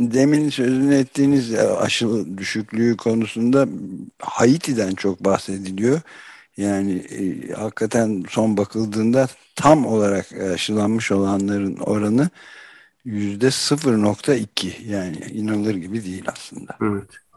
demin 0.00 0.48
sözünü 0.50 0.94
ettiğiniz 0.94 1.54
aşı 1.54 2.38
düşüklüğü 2.38 2.96
konusunda 2.96 3.68
Haiti'den 4.18 4.94
çok 4.94 5.24
bahsediliyor. 5.24 6.00
Yani 6.56 6.92
e, 6.92 7.52
hakikaten 7.52 8.24
son 8.28 8.56
bakıldığında 8.56 9.28
tam 9.56 9.86
olarak 9.86 10.32
aşılanmış 10.32 11.12
olanların 11.12 11.76
oranı 11.76 12.30
yüzde 13.04 13.50
0.2 13.50 14.82
yani 14.86 15.16
inanılır 15.16 15.74
gibi 15.74 16.04
değil 16.04 16.24
aslında. 16.32 16.76
Evet. 16.82 17.27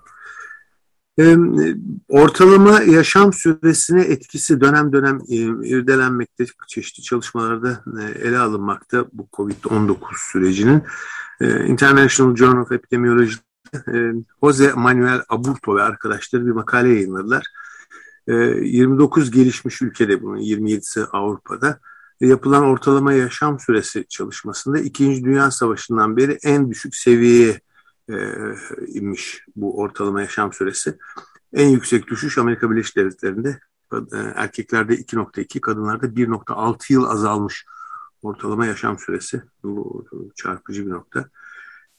Ortalama 2.07 2.81
yaşam 2.81 3.33
süresine 3.33 4.01
etkisi 4.01 4.61
dönem 4.61 4.93
dönem 4.93 5.19
e, 5.29 5.35
irdelenmekte, 5.67 6.45
çeşitli 6.67 7.03
çalışmalarda 7.03 7.83
e, 8.01 8.27
ele 8.27 8.39
alınmakta 8.39 9.05
bu 9.13 9.27
COVID-19 9.33 9.97
sürecinin. 10.31 10.83
E, 11.41 11.65
International 11.65 12.35
Journal 12.35 12.61
of 12.61 12.71
Epidemiology'de 12.71 14.13
Jose 14.43 14.73
Manuel 14.73 15.21
Aburto 15.29 15.75
ve 15.75 15.83
arkadaşları 15.83 16.45
bir 16.45 16.51
makale 16.51 16.89
yayınladılar. 16.89 17.45
E, 18.27 18.33
29 18.33 19.31
gelişmiş 19.31 19.81
ülkede 19.81 20.21
bunun 20.21 20.37
27'si 20.37 21.05
Avrupa'da 21.11 21.79
yapılan 22.21 22.63
ortalama 22.63 23.13
yaşam 23.13 23.59
süresi 23.59 24.05
çalışmasında 24.09 24.79
İkinci 24.79 25.23
Dünya 25.23 25.51
Savaşı'ndan 25.51 26.17
beri 26.17 26.37
en 26.43 26.69
düşük 26.69 26.95
seviyeye 26.95 27.61
e, 28.11 28.55
inmiş 28.87 29.45
bu 29.55 29.77
ortalama 29.79 30.21
yaşam 30.21 30.53
süresi. 30.53 30.97
En 31.53 31.67
yüksek 31.69 32.07
düşüş 32.07 32.37
Amerika 32.37 32.71
Birleşik 32.71 32.95
Devletleri'nde 32.95 33.59
e, 33.93 34.17
erkeklerde 34.35 34.95
2.2, 34.95 35.59
kadınlarda 35.59 36.05
1.6 36.05 36.93
yıl 36.93 37.05
azalmış 37.05 37.65
ortalama 38.21 38.65
yaşam 38.65 38.99
süresi. 38.99 39.41
Bu 39.63 40.05
çarpıcı 40.35 40.85
bir 40.85 40.91
nokta. 40.91 41.29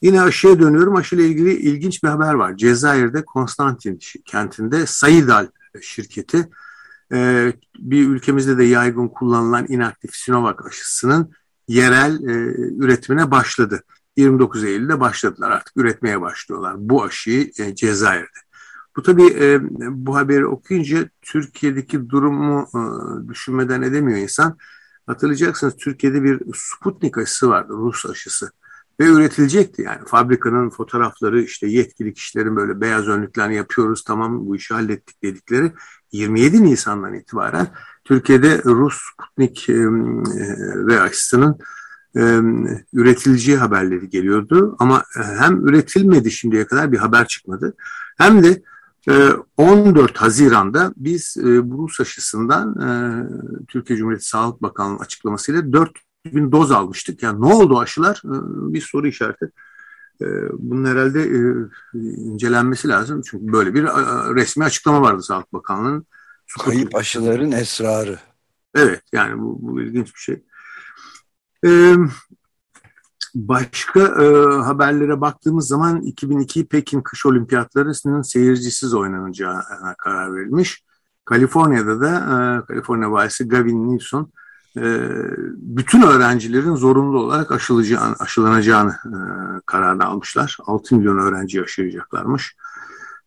Yine 0.02 0.22
aşıya 0.22 0.58
dönüyorum. 0.58 0.96
Aşıyla 0.96 1.24
ilgili 1.24 1.54
ilginç 1.54 2.02
bir 2.02 2.08
haber 2.08 2.34
var. 2.34 2.56
Cezayir'de 2.56 3.24
Konstantin 3.24 3.98
kentinde 4.24 4.86
Sayidal 4.86 5.46
şirketi 5.82 6.48
e, 7.12 7.52
bir 7.78 8.08
ülkemizde 8.08 8.58
de 8.58 8.64
yaygın 8.64 9.08
kullanılan 9.08 9.66
inaktif 9.68 10.14
Sinovac 10.14 10.66
aşısının 10.66 11.32
yerel 11.68 12.14
e, 12.14 12.32
üretimine 12.78 13.30
başladı. 13.30 13.84
29 14.16 14.64
Eylül'de 14.64 15.00
başladılar 15.00 15.50
artık 15.50 15.76
üretmeye 15.76 16.20
başlıyorlar 16.20 16.74
bu 16.78 17.04
aşıyı 17.04 17.50
e, 17.58 17.74
Cezayir'de. 17.74 18.38
Bu 18.96 19.02
tabii 19.02 19.26
e, 19.26 19.60
bu 19.90 20.16
haberi 20.16 20.46
okuyunca 20.46 21.08
Türkiye'deki 21.22 22.10
durumu 22.10 22.68
e, 22.74 22.80
düşünmeden 23.28 23.82
edemiyor 23.82 24.18
insan. 24.18 24.58
Hatırlayacaksınız 25.06 25.76
Türkiye'de 25.76 26.22
bir 26.22 26.40
Sputnik 26.54 27.18
aşısı 27.18 27.48
vardı 27.48 27.72
Rus 27.72 28.06
aşısı 28.06 28.52
ve 29.00 29.04
üretilecekti 29.06 29.82
yani 29.82 29.98
fabrikanın 30.06 30.70
fotoğrafları 30.70 31.42
işte 31.42 31.66
yetkili 31.66 32.14
kişilerin 32.14 32.56
böyle 32.56 32.80
beyaz 32.80 33.08
önlüklerini 33.08 33.54
yapıyoruz 33.54 34.04
tamam 34.04 34.46
bu 34.46 34.56
işi 34.56 34.74
hallettik 34.74 35.22
dedikleri 35.22 35.72
27 36.12 36.64
Nisan'dan 36.64 37.14
itibaren 37.14 37.66
Türkiye'de 38.04 38.62
Rus 38.64 38.98
Sputnik 39.12 39.68
e, 39.68 39.74
ve 40.86 41.00
aşısının 41.00 41.58
e, 42.16 42.20
üretileceği 42.92 43.58
haberleri 43.58 44.10
geliyordu. 44.10 44.76
Ama 44.78 45.02
e, 45.18 45.22
hem 45.22 45.66
üretilmedi 45.66 46.30
şimdiye 46.30 46.66
kadar 46.66 46.92
bir 46.92 46.98
haber 46.98 47.26
çıkmadı. 47.26 47.74
Hem 48.18 48.42
de 48.42 48.62
e, 49.08 49.30
14 49.56 50.16
Haziran'da 50.16 50.92
biz 50.96 51.36
e, 51.36 51.42
Rus 51.42 52.00
aşısından 52.00 52.80
e, 52.80 52.88
Türkiye 53.68 53.96
Cumhuriyeti 53.96 54.28
Sağlık 54.28 54.62
Bakanlığı'nın 54.62 54.98
açıklamasıyla 54.98 55.72
4 55.72 55.90
bin 56.26 56.52
doz 56.52 56.70
almıştık. 56.72 57.22
Yani 57.22 57.40
ne 57.40 57.54
oldu 57.54 57.78
aşılar? 57.78 58.22
E, 58.24 58.34
bir 58.72 58.80
soru 58.80 59.06
işareti. 59.06 59.50
E, 60.20 60.26
bunun 60.58 60.84
herhalde 60.84 61.22
e, 61.22 61.38
incelenmesi 61.98 62.88
lazım. 62.88 63.22
Çünkü 63.26 63.52
böyle 63.52 63.74
bir 63.74 63.84
e, 63.84 64.34
resmi 64.34 64.64
açıklama 64.64 65.02
vardı 65.02 65.22
Sağlık 65.22 65.52
Bakanlığı'nın. 65.52 66.06
Kayıp 66.64 66.94
aşıların 66.94 67.52
esrarı. 67.52 68.18
Evet 68.74 69.02
yani 69.12 69.42
bu, 69.42 69.58
bu 69.62 69.80
ilginç 69.80 70.14
bir 70.14 70.20
şey. 70.20 70.42
Başka 73.34 74.00
e, 74.00 74.26
haberlere 74.62 75.20
baktığımız 75.20 75.68
zaman 75.68 76.00
2002 76.00 76.66
Pekin 76.66 77.00
Kış 77.00 77.26
Olimpiyatları'nın 77.26 78.22
seyircisiz 78.22 78.94
oynanacağına 78.94 79.94
karar 79.98 80.36
verilmiş. 80.36 80.84
Kaliforniya'da 81.24 82.00
da 82.00 82.16
e, 82.16 82.66
Kaliforniya 82.66 83.12
valisi 83.12 83.48
Gavin 83.48 83.92
Newsom 83.92 84.30
e, 84.76 85.08
bütün 85.56 86.02
öğrencilerin 86.02 86.74
zorunlu 86.74 87.18
olarak 87.18 87.52
aşılacağını, 87.52 88.16
aşılanacağını 88.18 88.90
e, 88.90 89.16
kararını 89.66 90.04
almışlar. 90.04 90.58
6 90.66 90.96
milyon 90.96 91.18
öğrenci 91.18 91.62
aşılayacaklarmış. 91.62 92.56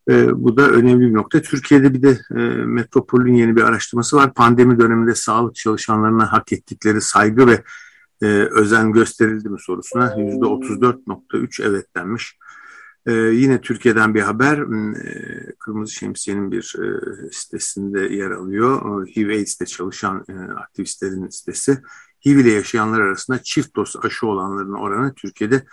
E, 0.09 0.43
bu 0.43 0.57
da 0.57 0.69
önemli 0.69 1.09
bir 1.09 1.13
nokta. 1.13 1.41
Türkiye'de 1.41 1.93
bir 1.93 2.01
de 2.01 2.19
e, 2.31 2.65
Metropol'ün 2.65 3.33
yeni 3.33 3.55
bir 3.55 3.61
araştırması 3.61 4.17
var. 4.17 4.33
Pandemi 4.33 4.79
döneminde 4.79 5.15
sağlık 5.15 5.55
çalışanlarına 5.55 6.31
hak 6.31 6.53
ettikleri 6.53 7.01
saygı 7.01 7.47
ve 7.47 7.63
e, 8.21 8.25
özen 8.51 8.91
gösterildi 8.91 9.49
mi 9.49 9.59
sorusuna 9.59 10.07
%34.3 10.07 11.63
evet 11.63 11.95
denmiş. 11.95 12.37
E, 13.05 13.13
yine 13.13 13.61
Türkiye'den 13.61 14.15
bir 14.15 14.21
haber, 14.21 14.57
e, 14.57 15.55
Kırmızı 15.59 15.93
Şemsiye'nin 15.93 16.51
bir 16.51 16.75
e, 16.79 17.01
sitesinde 17.31 18.01
yer 18.15 18.31
alıyor. 18.31 19.07
HIV 19.07 19.29
AIDS'te 19.29 19.65
çalışan 19.65 20.25
e, 20.29 20.33
aktivistlerin 20.33 21.29
sitesi. 21.29 21.77
HIV 22.25 22.37
ile 22.37 22.51
yaşayanlar 22.51 23.01
arasında 23.01 23.43
çift 23.43 23.75
doz 23.75 23.95
aşı 24.03 24.27
olanların 24.27 24.73
oranı 24.73 25.13
Türkiye'de 25.13 25.63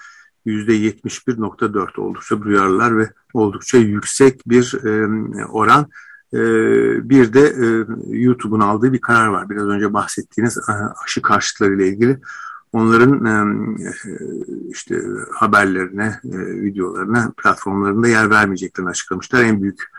%71.4 0.47 2.01
oldukça 2.01 2.43
duyarlılar 2.43 2.99
ve 2.99 3.11
oldukça 3.35 3.79
yüksek 3.79 4.49
bir 4.49 4.85
e, 4.85 5.47
oran. 5.47 5.91
E, 6.35 6.39
bir 7.11 7.33
de 7.33 7.41
e, 7.41 7.87
YouTube'un 8.17 8.61
aldığı 8.61 8.93
bir 8.93 9.01
karar 9.01 9.27
var. 9.27 9.51
Biraz 9.51 9.67
önce 9.67 9.93
bahsettiğiniz 9.93 10.59
e, 10.59 10.73
aşı 11.05 11.23
karşıtları 11.23 11.75
ile 11.75 11.89
ilgili. 11.89 12.19
Onların 12.73 13.27
e, 13.27 13.39
işte 14.71 15.03
haberlerine, 15.35 16.21
videolarına, 16.63 17.33
platformlarında 17.43 18.09
yer 18.09 18.31
vermeyeceklerini 18.31 18.91
açıklamışlar. 18.91 19.43
En 19.43 19.63
büyük 19.63 19.93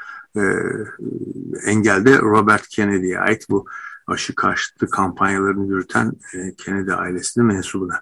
engel 1.66 2.06
de 2.06 2.20
Robert 2.20 2.68
Kennedy'ye 2.68 3.20
ait 3.20 3.50
bu 3.50 3.66
aşı 4.08 4.36
karşıtı 4.36 4.90
kampanyalarını 4.90 5.68
yürüten 5.68 6.13
Kennedy 6.58 6.94
ailesinin 6.94 7.48
mensubuna. 7.48 8.02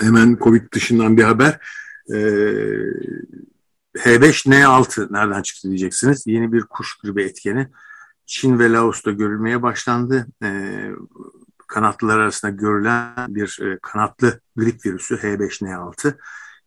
Hemen 0.00 0.38
Covid 0.40 0.72
dışından 0.72 1.16
bir 1.16 1.22
haber. 1.22 1.60
E, 4.04 4.16
H5N6 4.16 5.12
nereden 5.12 5.42
çıktı 5.42 5.68
diyeceksiniz. 5.68 6.26
Yeni 6.26 6.52
bir 6.52 6.62
kuş 6.62 6.98
gribi 6.98 7.22
etkeni. 7.22 7.68
Çin 8.26 8.58
ve 8.58 8.72
Laos'ta 8.72 9.10
görülmeye 9.10 9.62
başlandı. 9.62 10.26
E, 10.42 10.50
kanatlılar 11.66 12.18
arasında 12.18 12.52
görülen 12.52 13.12
bir 13.28 13.58
e, 13.62 13.78
kanatlı 13.82 14.40
grip 14.56 14.86
virüsü 14.86 15.14
H5N6 15.14 16.14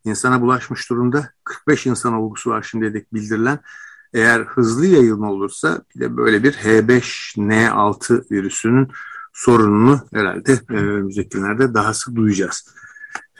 insana 0.03 0.41
bulaşmış 0.41 0.89
durumda. 0.89 1.29
45 1.43 1.85
insan 1.85 2.13
olgusu 2.13 2.50
var 2.50 2.63
şimdiye 2.63 2.93
dek 2.93 3.13
bildirilen. 3.13 3.59
Eğer 4.13 4.39
hızlı 4.41 4.85
yayılma 4.85 5.31
olursa 5.31 5.81
bir 5.95 6.00
de 6.00 6.17
böyle 6.17 6.43
bir 6.43 6.53
H5N6 6.53 8.31
virüsünün 8.31 8.91
sorununu 9.33 10.01
herhalde 10.13 10.59
e, 10.69 10.73
önümüzdeki 10.73 11.29
günlerde 11.29 11.73
daha 11.73 11.93
sık 11.93 12.15
duyacağız. 12.15 12.75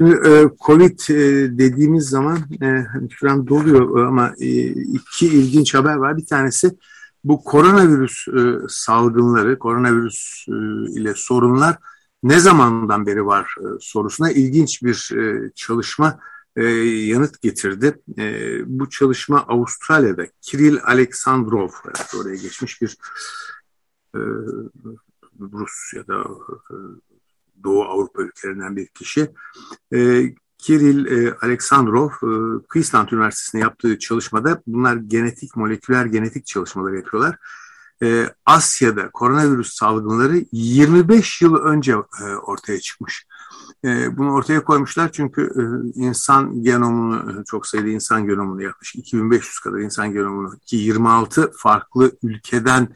Şimdi 0.02 0.28
e, 0.28 0.50
Covid 0.66 1.00
e, 1.10 1.16
dediğimiz 1.58 2.10
zaman 2.10 2.38
e, 2.62 2.86
süren 3.20 3.48
doluyor 3.48 4.06
ama 4.08 4.34
e, 4.40 4.48
iki 4.68 5.28
ilginç 5.28 5.74
haber 5.74 5.96
var. 5.96 6.18
Bir 6.18 6.26
tanesi 6.26 6.78
bu 7.24 7.44
koronavirüs 7.44 8.28
e, 8.28 8.68
salgınları, 8.70 9.60
koronavirüs 9.60 10.46
e, 10.48 10.52
ile 11.00 11.14
sorunlar 11.16 11.78
ne 12.24 12.40
zamandan 12.40 13.06
beri 13.06 13.26
var 13.26 13.56
e, 13.60 13.66
sorusuna 13.80 14.32
ilginç 14.32 14.84
bir 14.84 15.12
e, 15.18 15.52
çalışma 15.56 16.20
e, 16.56 16.64
yanıt 16.84 17.42
getirdi. 17.42 18.02
E, 18.18 18.58
bu 18.66 18.90
çalışma 18.90 19.40
Avustralya'da 19.48 20.28
Kiril 20.42 20.78
Aleksandrov, 20.84 21.70
oraya 22.20 22.36
geçmiş 22.36 22.82
bir 22.82 22.98
e, 24.16 24.20
Rus 25.40 25.94
ya 25.96 26.08
da 26.08 26.24
e, 26.72 26.76
Doğu 27.64 27.84
Avrupa 27.84 28.22
ülkelerinden 28.22 28.76
bir 28.76 28.88
kişi. 28.88 29.32
E, 29.94 30.24
Kiril 30.58 31.06
e, 31.06 31.36
Aleksandrov, 31.42 32.10
e, 32.10 32.64
Queensland 32.70 33.10
Üniversitesi'nde 33.10 33.62
yaptığı 33.62 34.00
çalışmada 34.00 34.62
bunlar 34.68 34.96
genetik, 34.96 35.56
moleküler 35.56 36.06
genetik 36.06 36.46
çalışmaları 36.46 36.96
yapıyorlar. 36.96 37.38
E, 38.04 38.30
Asya'da 38.46 39.12
koronavirüs 39.12 39.74
salgınları 39.74 40.46
25 40.52 41.42
yıl 41.42 41.56
önce 41.56 41.92
e, 41.92 42.26
ortaya 42.36 42.80
çıkmış. 42.80 43.26
E, 43.86 44.18
bunu 44.18 44.34
ortaya 44.34 44.64
koymuşlar 44.64 45.12
çünkü 45.12 45.42
e, 45.42 45.64
insan 46.00 46.64
genomunu, 46.64 47.46
çok 47.46 47.68
sayıda 47.68 47.90
insan 47.90 48.26
genomunu 48.26 48.62
yaklaşık 48.62 48.96
2500 48.96 49.60
kadar 49.60 49.80
insan 49.80 50.14
genomunu 50.14 50.58
ki 50.66 50.76
26 50.76 51.52
farklı 51.58 52.12
ülkeden 52.24 52.88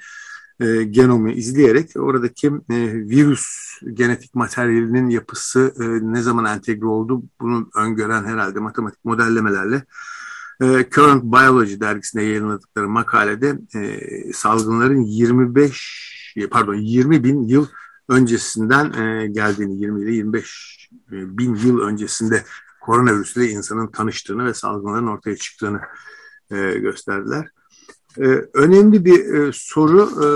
e, 0.59 0.83
genomu 0.83 1.29
izleyerek 1.29 1.89
oradaki 1.95 2.47
e, 2.47 2.53
virüs 2.93 3.45
genetik 3.93 4.35
materyalinin 4.35 5.09
yapısı 5.09 5.73
e, 5.79 5.83
ne 6.13 6.21
zaman 6.21 6.45
entegre 6.45 6.85
oldu 6.85 7.23
bunu 7.41 7.69
öngören 7.75 8.23
herhalde 8.23 8.59
matematik 8.59 9.05
modellemelerle 9.05 9.83
e, 10.61 10.65
Current 10.65 11.23
Biology 11.23 11.79
dergisinde 11.79 12.23
yayınladıkları 12.23 12.89
makalede 12.89 13.59
e, 13.75 13.99
salgınların 14.33 15.01
25 15.01 16.15
pardon 16.51 16.75
20 16.75 17.23
bin 17.23 17.47
yıl 17.47 17.67
öncesinden 18.09 18.93
e, 18.93 19.27
geldiğini 19.27 19.81
20 19.81 20.01
ile 20.01 20.11
25 20.11 20.89
e, 21.11 21.37
bin 21.37 21.55
yıl 21.55 21.79
öncesinde 21.79 22.43
koronavirüsle 22.81 23.49
insanın 23.49 23.87
tanıştığını 23.87 24.45
ve 24.45 24.53
salgınların 24.53 25.07
ortaya 25.07 25.35
çıktığını 25.35 25.81
e, 26.51 26.55
gösterdiler. 26.79 27.47
E, 28.19 28.27
önemli 28.53 29.05
bir 29.05 29.33
e, 29.33 29.51
soru. 29.53 30.09
E, 30.25 30.27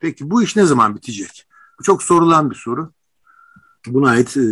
peki 0.00 0.30
bu 0.30 0.42
iş 0.42 0.56
ne 0.56 0.66
zaman 0.66 0.96
bitecek? 0.96 1.46
Bu 1.78 1.82
çok 1.82 2.02
sorulan 2.02 2.50
bir 2.50 2.54
soru. 2.54 2.90
Buna 3.86 4.10
ait 4.10 4.36
e, 4.36 4.42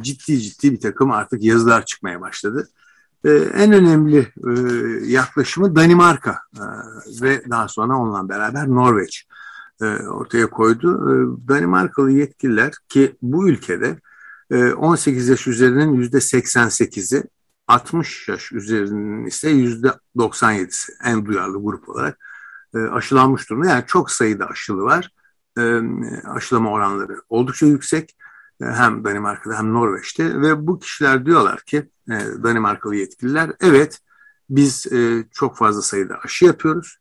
ciddi 0.00 0.40
ciddi 0.40 0.72
bir 0.72 0.80
takım 0.80 1.10
artık 1.10 1.42
yazılar 1.42 1.84
çıkmaya 1.84 2.20
başladı. 2.20 2.68
E, 3.24 3.30
en 3.30 3.72
önemli 3.72 4.32
e, 4.46 4.50
yaklaşımı 5.06 5.76
Danimarka 5.76 6.38
e, 6.56 6.64
ve 7.22 7.42
daha 7.50 7.68
sonra 7.68 7.96
onunla 7.98 8.28
beraber 8.28 8.68
Norveç 8.68 9.26
e, 9.80 9.84
ortaya 9.86 10.50
koydu. 10.50 10.88
E, 10.94 11.12
Danimarkalı 11.48 12.10
yetkililer 12.10 12.72
ki 12.88 13.16
bu 13.22 13.48
ülkede 13.48 14.00
e, 14.50 14.72
18 14.72 15.28
yaş 15.28 15.46
üzerinin 15.46 16.02
%88'i 16.02 17.24
60 17.68 18.28
yaş 18.28 18.52
üzerinin 18.52 19.26
ise 19.26 19.50
yüzde 19.50 19.92
97'si 20.16 20.92
en 21.04 21.26
duyarlı 21.26 21.62
grup 21.62 21.88
olarak 21.88 22.18
e, 22.74 22.78
aşılanmış 22.78 23.50
durumda. 23.50 23.68
Yani 23.68 23.84
çok 23.86 24.10
sayıda 24.10 24.46
aşılı 24.46 24.82
var. 24.82 25.10
E, 25.58 25.80
aşılama 26.24 26.70
oranları 26.70 27.16
oldukça 27.28 27.66
yüksek. 27.66 28.16
E, 28.60 28.64
hem 28.64 29.04
Danimarka'da 29.04 29.58
hem 29.58 29.72
Norveç'te 29.72 30.40
ve 30.40 30.66
bu 30.66 30.78
kişiler 30.78 31.26
diyorlar 31.26 31.60
ki 31.60 31.90
e, 32.10 32.14
Danimarkalı 32.42 32.96
yetkililer 32.96 33.52
evet 33.60 34.00
biz 34.50 34.92
e, 34.92 35.24
çok 35.32 35.56
fazla 35.56 35.82
sayıda 35.82 36.18
aşı 36.24 36.44
yapıyoruz. 36.44 36.98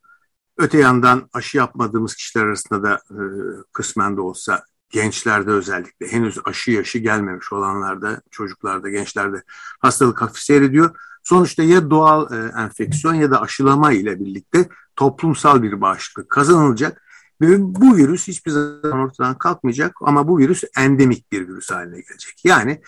Öte 0.57 0.77
yandan 0.77 1.29
aşı 1.33 1.57
yapmadığımız 1.57 2.15
kişiler 2.15 2.45
arasında 2.45 2.83
da 2.83 3.01
kısmen 3.73 4.17
de 4.17 4.21
olsa 4.21 4.65
gençlerde 4.89 5.51
özellikle 5.51 6.11
henüz 6.11 6.37
aşı 6.45 6.71
yaşı 6.71 6.99
gelmemiş 6.99 7.53
olanlarda, 7.53 8.21
çocuklarda, 8.31 8.89
gençlerde 8.89 9.43
hastalık 9.79 10.21
hafif 10.21 10.37
seyrediyor. 10.37 10.95
Sonuçta 11.23 11.63
ya 11.63 11.89
doğal 11.89 12.33
e, 12.33 12.61
enfeksiyon 12.61 13.13
ya 13.13 13.31
da 13.31 13.41
aşılama 13.41 13.91
ile 13.91 14.19
birlikte 14.19 14.69
toplumsal 14.95 15.63
bir 15.63 15.81
bağışıklık 15.81 16.29
kazanılacak 16.29 17.01
ve 17.41 17.55
bu 17.59 17.95
virüs 17.95 18.27
hiçbir 18.27 18.51
zaman 18.51 18.99
ortadan 18.99 19.37
kalkmayacak 19.37 19.95
ama 20.01 20.27
bu 20.27 20.37
virüs 20.37 20.63
endemik 20.77 21.31
bir 21.31 21.47
virüs 21.47 21.71
haline 21.71 22.01
gelecek. 22.01 22.45
Yani 22.45 22.81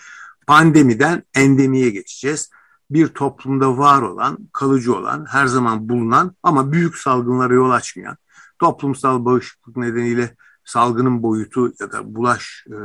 pandemiden 0.46 1.22
endemiye 1.34 1.90
geçeceğiz. 1.90 2.50
Bir 2.90 3.08
toplumda 3.08 3.78
var 3.78 4.02
olan, 4.02 4.38
kalıcı 4.52 4.96
olan, 4.96 5.26
her 5.30 5.46
zaman 5.46 5.88
bulunan 5.88 6.36
ama 6.42 6.72
büyük 6.72 6.96
salgınlara 6.96 7.54
yol 7.54 7.70
açmayan, 7.70 8.16
toplumsal 8.58 9.24
bağışıklık 9.24 9.76
nedeniyle 9.76 10.36
salgının 10.68 11.22
boyutu 11.22 11.72
ya 11.80 11.92
da 11.92 12.14
bulaş 12.14 12.64
e, 12.70 12.76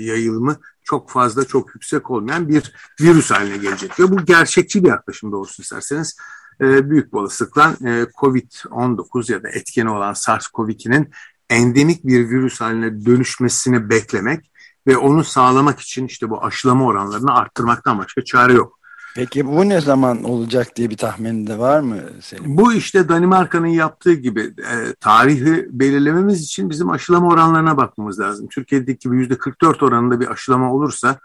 yayılımı 0.00 0.56
çok 0.84 1.10
fazla 1.10 1.44
çok 1.44 1.74
yüksek 1.74 2.10
olmayan 2.10 2.48
bir 2.48 2.72
virüs 3.00 3.30
haline 3.30 3.56
gelecek. 3.56 4.00
Ve 4.00 4.10
bu 4.10 4.24
gerçekçi 4.24 4.84
bir 4.84 4.88
yaklaşım 4.88 5.32
doğrusu 5.32 5.62
isterseniz 5.62 6.16
e, 6.60 6.90
büyük 6.90 7.12
bir 7.12 7.18
olasılıkla 7.18 7.76
e, 7.84 8.06
COVID-19 8.20 9.32
ya 9.32 9.42
da 9.42 9.48
etkeni 9.48 9.90
olan 9.90 10.12
SARS-CoV-2'nin 10.12 11.10
endemik 11.50 12.06
bir 12.06 12.30
virüs 12.30 12.60
haline 12.60 13.06
dönüşmesini 13.06 13.90
beklemek 13.90 14.50
ve 14.86 14.96
onu 14.96 15.24
sağlamak 15.24 15.80
için 15.80 16.06
işte 16.06 16.30
bu 16.30 16.44
aşılama 16.44 16.84
oranlarını 16.84 17.34
arttırmaktan 17.34 17.98
başka 17.98 18.24
çare 18.24 18.52
yok. 18.52 18.78
Peki 19.14 19.46
bu 19.46 19.68
ne 19.68 19.80
zaman 19.80 20.24
olacak 20.24 20.76
diye 20.76 20.90
bir 20.90 20.96
tahmin 20.96 21.46
de 21.46 21.58
var 21.58 21.80
mı 21.80 21.96
senin? 22.20 22.56
Bu 22.56 22.72
işte 22.72 23.08
Danimarka'nın 23.08 23.66
yaptığı 23.66 24.12
gibi 24.12 24.40
e, 24.40 24.94
tarihi 25.00 25.66
belirlememiz 25.70 26.42
için 26.42 26.70
bizim 26.70 26.90
aşılama 26.90 27.28
oranlarına 27.28 27.76
bakmamız 27.76 28.20
lazım. 28.20 28.48
Türkiye'deki 28.48 28.98
gibi 28.98 29.16
yüzde 29.16 29.38
44 29.38 29.82
oranında 29.82 30.20
bir 30.20 30.30
aşılama 30.30 30.74
olursa 30.74 31.18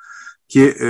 ki 0.48 0.64
e, 0.64 0.88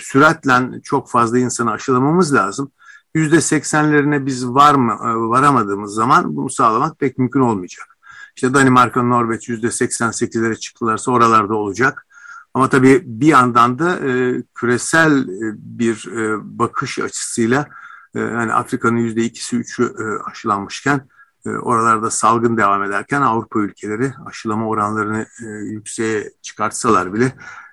süratle 0.00 0.82
çok 0.82 1.10
fazla 1.10 1.38
insanı 1.38 1.70
aşılamamız 1.70 2.34
lazım. 2.34 2.70
Yüzde 3.14 3.36
80'lerine 3.36 4.26
biz 4.26 4.48
var 4.48 4.74
mı 4.74 4.92
e, 4.92 5.06
varamadığımız 5.06 5.94
zaman 5.94 6.36
bunu 6.36 6.50
sağlamak 6.50 6.98
pek 6.98 7.18
mümkün 7.18 7.40
olmayacak. 7.40 7.98
İşte 8.36 8.54
Danimarka, 8.54 9.02
Norveç 9.02 9.48
yüzde 9.48 9.66
88'lere 9.66 10.58
çıktılarsa 10.58 11.12
oralarda 11.12 11.54
olacak. 11.54 12.06
Ama 12.54 12.68
tabii 12.68 13.02
bir 13.04 13.26
yandan 13.26 13.78
da 13.78 13.96
e, 13.96 14.42
küresel 14.54 15.28
e, 15.28 15.54
bir 15.56 16.06
e, 16.16 16.38
bakış 16.58 16.98
açısıyla 16.98 17.68
e, 18.14 18.20
yani 18.20 18.52
Afrika'nın 18.52 18.96
yüzde 18.96 19.24
ikisi 19.24 19.56
üçü 19.56 19.82
e, 19.84 20.30
aşılanmışken 20.30 21.08
e, 21.46 21.50
oralarda 21.50 22.10
salgın 22.10 22.56
devam 22.56 22.84
ederken 22.84 23.22
Avrupa 23.22 23.60
ülkeleri 23.60 24.12
aşılama 24.26 24.68
oranlarını 24.68 25.26
e, 25.42 25.46
yükseğe 25.46 26.32
çıkartsalar 26.42 27.14
bile 27.14 27.32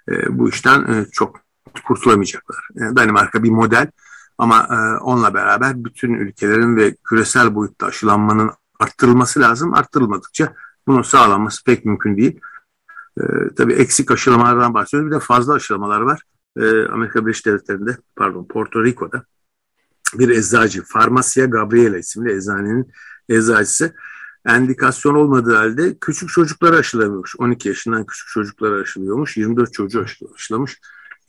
e, 0.10 0.40
bu 0.40 0.50
işten 0.50 0.94
e, 0.94 1.06
çok 1.12 1.40
kurtulamayacaklar. 1.88 2.68
E, 2.76 2.96
Danimarka 2.96 3.44
bir 3.44 3.50
model 3.50 3.88
ama 4.38 4.68
e, 4.72 5.04
onunla 5.04 5.34
beraber 5.34 5.84
bütün 5.84 6.14
ülkelerin 6.14 6.76
ve 6.76 6.96
küresel 7.10 7.56
boyutta 7.56 7.86
aşılanmanın 7.86 8.52
arttırılması 8.80 9.40
lazım. 9.40 9.74
Arttırılmadıkça 9.74 10.54
bunun 10.88 11.02
sağlanması 11.02 11.64
pek 11.64 11.86
mümkün 11.86 12.18
değil. 12.18 12.40
E, 13.22 13.24
tabii 13.58 13.74
eksik 13.74 14.12
aşılamalardan 14.12 14.74
bahsediyoruz. 14.74 15.12
Bir 15.12 15.16
de 15.16 15.20
fazla 15.20 15.54
aşılamalar 15.54 16.02
var. 16.02 16.22
E, 16.58 16.86
Amerika 16.86 17.26
Birleşik 17.26 17.46
Devletleri'nde, 17.46 17.98
pardon 18.16 18.48
Porto 18.48 18.84
Rico'da 18.84 19.26
bir 20.14 20.30
eczacı, 20.30 20.84
Farmacia 20.84 21.46
Gabriela 21.46 21.98
isimli 21.98 22.32
eczanenin 22.32 22.92
eczacısı 23.30 23.96
endikasyon 24.46 25.16
olmadığı 25.16 25.56
halde 25.56 25.98
küçük 26.02 26.30
çocukları 26.30 26.78
aşılamıyormuş. 26.78 27.36
12 27.40 27.68
yaşından 27.68 28.06
küçük 28.06 28.28
çocukları 28.28 28.82
aşılıyormuş. 28.82 29.38
24 29.38 29.74
çocuğu 29.74 30.06
aşılamış. 30.36 30.80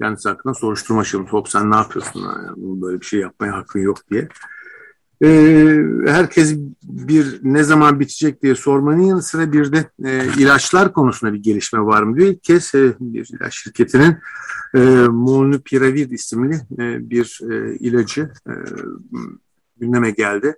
Kendisi 0.01 0.29
hakkında 0.29 0.55
soruşturma 0.55 1.01
açılmış. 1.01 1.33
Hop 1.33 1.49
sen 1.49 1.70
ne 1.70 1.77
yapıyorsun? 1.77 2.20
Yani 2.20 2.51
böyle 2.57 3.01
bir 3.01 3.07
şey 3.07 3.20
yapmaya 3.20 3.53
hakkın 3.53 3.81
yok 3.81 4.11
diye. 4.11 4.29
Ee, 5.24 5.83
herkes 6.07 6.57
bir 6.83 7.40
ne 7.42 7.62
zaman 7.62 8.00
bitecek 8.00 8.42
diye 8.42 8.55
sormanın 8.55 9.02
yanı 9.02 9.22
sıra 9.22 9.52
bir 9.52 9.72
de 9.72 9.90
e, 10.05 10.26
ilaçlar 10.38 10.92
konusunda 10.92 11.33
bir 11.33 11.42
gelişme 11.42 11.81
var 11.81 12.02
mı 12.02 12.16
diyor. 12.16 12.29
İlk 12.29 12.42
kez 12.42 12.74
e, 12.74 12.94
bir 13.00 13.29
ilaç 13.33 13.55
şirketinin 13.55 14.16
e, 14.74 14.79
Molnupiravir 15.09 16.11
isimli 16.11 16.55
e, 16.55 17.11
bir 17.11 17.40
e, 17.50 17.76
ilacı 17.76 18.31
e, 18.46 18.52
gündeme 19.76 20.11
geldi. 20.11 20.55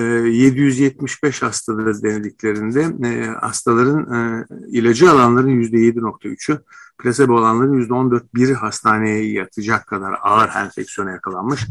775 0.00 1.42
hastada 1.42 2.02
denediklerinde 2.02 3.08
e, 3.08 3.26
hastaların 3.26 4.14
e, 4.14 4.46
ilacı 4.68 5.10
alanların 5.10 5.62
%7.3'ü, 5.62 6.58
plasebo 6.98 7.32
olanların 7.32 7.82
%14.1'i 7.82 8.54
hastaneye 8.54 9.32
yatacak 9.32 9.86
kadar 9.86 10.14
ağır 10.22 10.50
enfeksiyona 10.64 11.10
yakalanmış. 11.10 11.66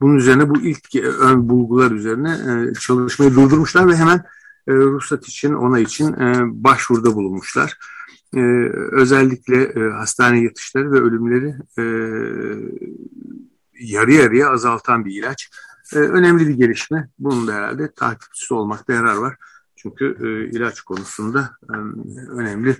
Bunun 0.00 0.16
üzerine 0.16 0.50
bu 0.50 0.60
ilk 0.60 0.94
ön 1.20 1.48
bulgular 1.48 1.90
üzerine 1.90 2.32
e, 2.32 2.74
çalışmayı 2.74 3.34
durdurmuşlar 3.34 3.88
ve 3.88 3.96
hemen 3.96 4.24
e, 4.68 4.72
ruhsat 4.74 5.28
için, 5.28 5.52
ona 5.52 5.78
için 5.78 6.12
e, 6.12 6.34
başvuruda 6.64 7.14
bulunmuşlar. 7.14 7.78
E, 8.36 8.40
özellikle 8.92 9.62
e, 9.62 9.90
hastane 9.90 10.42
yatışları 10.42 10.92
ve 10.92 11.00
ölümleri 11.00 11.54
e, 11.78 11.84
yarı 13.80 14.12
yarıya 14.12 14.50
azaltan 14.50 15.04
bir 15.04 15.14
ilaç. 15.14 15.50
E, 15.94 15.98
önemli 15.98 16.48
bir 16.48 16.54
gelişme. 16.54 17.08
Bunun 17.18 17.46
da 17.46 17.54
herhalde 17.54 17.92
takipçisi 17.92 18.54
olmakta 18.54 18.92
yarar 18.92 19.16
var. 19.16 19.36
Çünkü 19.76 20.16
e, 20.20 20.56
ilaç 20.56 20.80
konusunda 20.80 21.50
e, 21.70 21.76
önemli 22.30 22.76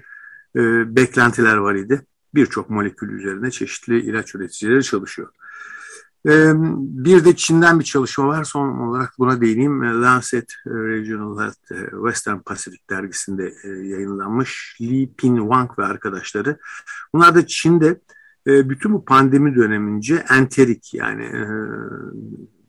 e, 0.56 0.60
beklentiler 0.96 1.56
var 1.56 1.74
idi. 1.74 2.06
Birçok 2.34 2.70
molekül 2.70 3.08
üzerine 3.08 3.50
çeşitli 3.50 4.00
ilaç 4.00 4.34
üreticileri 4.34 4.84
çalışıyor. 4.84 5.28
E, 6.28 6.52
bir 6.78 7.24
de 7.24 7.36
Çin'den 7.36 7.78
bir 7.78 7.84
çalışma 7.84 8.26
var. 8.26 8.44
Son 8.44 8.78
olarak 8.78 9.14
buna 9.18 9.40
değineyim. 9.40 9.82
E, 9.82 9.86
Lancet 9.86 10.52
Regional 10.66 11.40
Health 11.40 11.72
e, 11.72 11.90
Western 11.90 12.38
Pacific 12.38 12.82
dergisinde 12.90 13.54
e, 13.64 13.68
yayınlanmış. 13.68 14.76
Li 14.80 15.14
Pin 15.18 15.36
Wang 15.36 15.78
ve 15.78 15.84
arkadaşları. 15.84 16.58
Bunlar 17.14 17.34
da 17.34 17.46
Çin'de 17.46 18.00
e, 18.46 18.68
bütün 18.68 18.92
bu 18.92 19.04
pandemi 19.04 19.56
dönemince 19.56 20.24
enterik 20.30 20.94
yani 20.94 21.30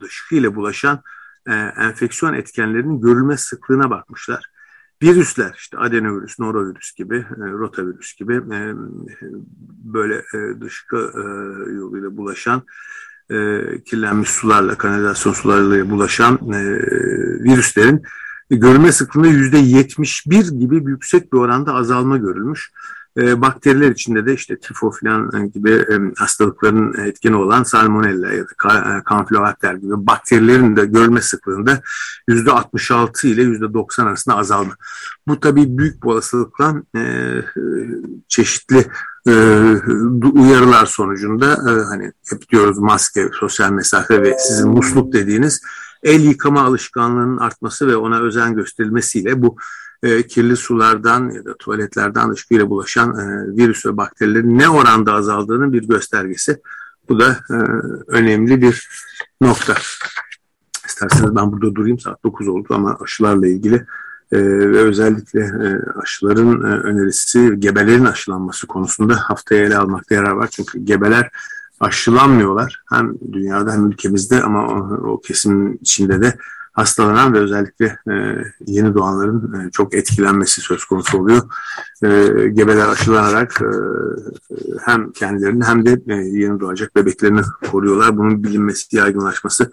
dışkıyla 0.02 0.56
bulaşan 0.56 1.02
e, 1.48 1.54
enfeksiyon 1.54 2.34
etkenlerinin 2.34 3.02
görülme 3.02 3.38
sıklığına 3.38 3.90
bakmışlar. 3.90 4.46
Virüsler 5.04 5.54
işte 5.58 5.78
adenovirüs, 5.78 6.40
norovirüs 6.40 6.94
gibi, 6.96 7.18
e, 7.18 7.52
rotavirüs 7.52 8.16
gibi 8.16 8.36
e, 8.36 8.74
böyle 9.84 10.16
e, 10.16 10.62
dışkı 10.62 11.12
e, 11.16 11.22
yoluyla 11.72 12.18
bulaşan 12.18 12.62
e, 13.30 13.36
kirlenmiş 13.86 14.30
sularla, 14.30 14.76
kanalizasyon 14.76 15.34
sularıyla 15.34 15.90
bulaşan 15.90 16.40
e, 16.54 16.60
virüslerin 17.44 18.04
görülme 18.50 18.92
sıklığında 18.92 19.28
yüzde 19.28 19.58
71 19.58 20.48
gibi 20.48 20.76
yüksek 20.76 21.34
bir 21.34 21.38
oranda 21.38 21.74
azalma 21.74 22.18
görülmüş. 22.18 22.72
E, 23.18 23.42
bakteriler 23.42 23.92
içinde 23.92 24.26
de 24.26 24.34
işte 24.34 24.60
tifo 24.60 24.92
falan 24.92 25.52
gibi 25.52 25.72
e, 25.72 25.96
hastalıkların 26.18 26.94
etkeni 26.94 27.36
olan 27.36 27.64
salmonella 27.64 28.34
ya 28.34 28.44
da 28.44 29.04
kanfilobakter 29.04 29.74
gibi 29.74 30.08
bakterilerin 30.08 30.76
de 30.76 30.86
görme 30.86 31.22
sıklığında 31.22 31.82
yüzde 32.28 32.52
66 32.52 33.28
ile 33.28 33.44
yüzde 33.44 33.74
90 33.74 34.06
arasında 34.06 34.36
azalma. 34.36 34.76
Bu 35.28 35.40
tabii 35.40 35.78
büyük 35.78 36.04
bir 36.04 36.08
olasılıkla 36.08 36.76
e, 36.96 37.02
çeşitli 38.28 38.86
e, 39.28 39.34
uyarılar 40.34 40.86
sonucunda 40.86 41.54
e, 41.54 41.84
hani 41.84 42.12
hep 42.30 42.50
diyoruz 42.50 42.80
maske, 42.80 43.30
sosyal 43.40 43.72
mesafe 43.72 44.22
ve 44.22 44.38
sizin 44.40 44.70
musluk 44.70 45.14
dediğiniz 45.14 45.62
el 46.04 46.24
yıkama 46.24 46.62
alışkanlığının 46.62 47.38
artması 47.38 47.88
ve 47.88 47.96
ona 47.96 48.20
özen 48.20 48.56
gösterilmesiyle 48.56 49.42
bu 49.42 49.58
e, 50.04 50.28
kirli 50.28 50.56
sulardan 50.56 51.30
ya 51.30 51.46
da 51.46 51.58
tuvaletlerden 51.58 52.32
dışkıyla 52.32 52.70
bulaşan 52.70 53.10
e, 53.10 53.56
virüs 53.58 53.86
ve 53.86 53.98
bakterilerin 53.98 54.60
ne 54.60 54.70
oranda 54.70 55.14
azaldığının 55.14 55.74
bir 55.74 55.88
göstergesi. 55.88 56.62
Bu 57.10 57.20
da 57.20 57.38
e, 57.50 57.54
önemli 58.08 58.62
bir 58.62 58.90
nokta. 59.42 59.76
İsterseniz 60.88 61.36
ben 61.36 61.52
burada 61.52 61.76
durayım 61.76 62.00
saat 62.00 62.24
9 62.24 62.48
oldu 62.48 62.68
ama 62.70 62.98
aşılarla 63.04 63.48
ilgili 63.48 63.86
e, 64.32 64.38
ve 64.42 64.78
özellikle 64.78 65.40
e, 65.40 65.68
aşıların 66.02 66.62
e, 66.62 66.76
önerisi 66.76 67.56
gebelerin 67.60 68.06
aşılanması 68.06 68.68
konusunda 68.68 69.16
haftaya 69.16 69.64
ele 69.66 69.78
almakta 69.78 70.16
yarar 70.16 70.32
var. 70.32 70.48
Çünkü 70.52 70.80
gebeler 70.80 71.30
aşılanmıyorlar 71.80 72.84
hem 72.90 73.14
dünyada 73.32 73.74
hem 73.74 73.88
ülkemizde 73.88 74.42
ama 74.42 74.68
o, 74.68 74.94
o 75.12 75.22
kesimin 75.22 75.80
içinde 75.82 76.22
de 76.22 76.38
hastalanan 76.78 77.34
ve 77.34 77.40
özellikle 77.40 77.86
e, 77.86 78.14
yeni 78.66 78.94
doğanların 78.94 79.68
e, 79.68 79.72
çok 79.72 79.94
etkilenmesi 79.94 80.62
söz 80.62 80.86
konusu 80.86 81.18
oluyor. 81.18 81.42
E, 82.04 82.08
gebeler 82.48 82.88
aşılanarak 82.88 83.62
e, 83.62 83.68
hem 84.86 85.12
kendilerini 85.12 85.64
hem 85.64 85.86
de 85.86 86.02
e, 86.08 86.16
yeni 86.16 86.60
doğacak 86.60 86.96
bebeklerini 86.96 87.42
koruyorlar. 87.72 88.18
Bunun 88.18 88.44
bilinmesi, 88.44 88.98
yaygınlaşması 88.98 89.72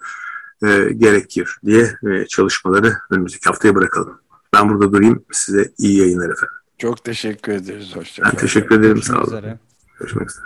e, 0.63 0.89
gerekir 0.97 1.57
diye 1.65 1.95
e, 2.03 2.25
çalışmaları 2.27 2.93
önümüzdeki 3.09 3.45
haftaya 3.45 3.75
bırakalım. 3.75 4.19
Ben 4.53 4.69
burada 4.69 4.93
durayım. 4.93 5.23
Size 5.31 5.71
iyi 5.77 5.99
yayınlar 5.99 6.29
efendim. 6.29 6.55
Çok 6.77 7.03
teşekkür 7.03 7.51
ederiz. 7.51 7.95
Hoşçakalın. 7.95 8.33
Ben 8.35 8.41
teşekkür 8.41 8.79
ederim. 8.79 8.93
Görüşmek 8.93 9.17
Sağ 9.17 9.23
olun. 9.23 9.27
Üzere. 9.27 9.59
Görüşmek 9.99 10.29
üzere. 10.29 10.45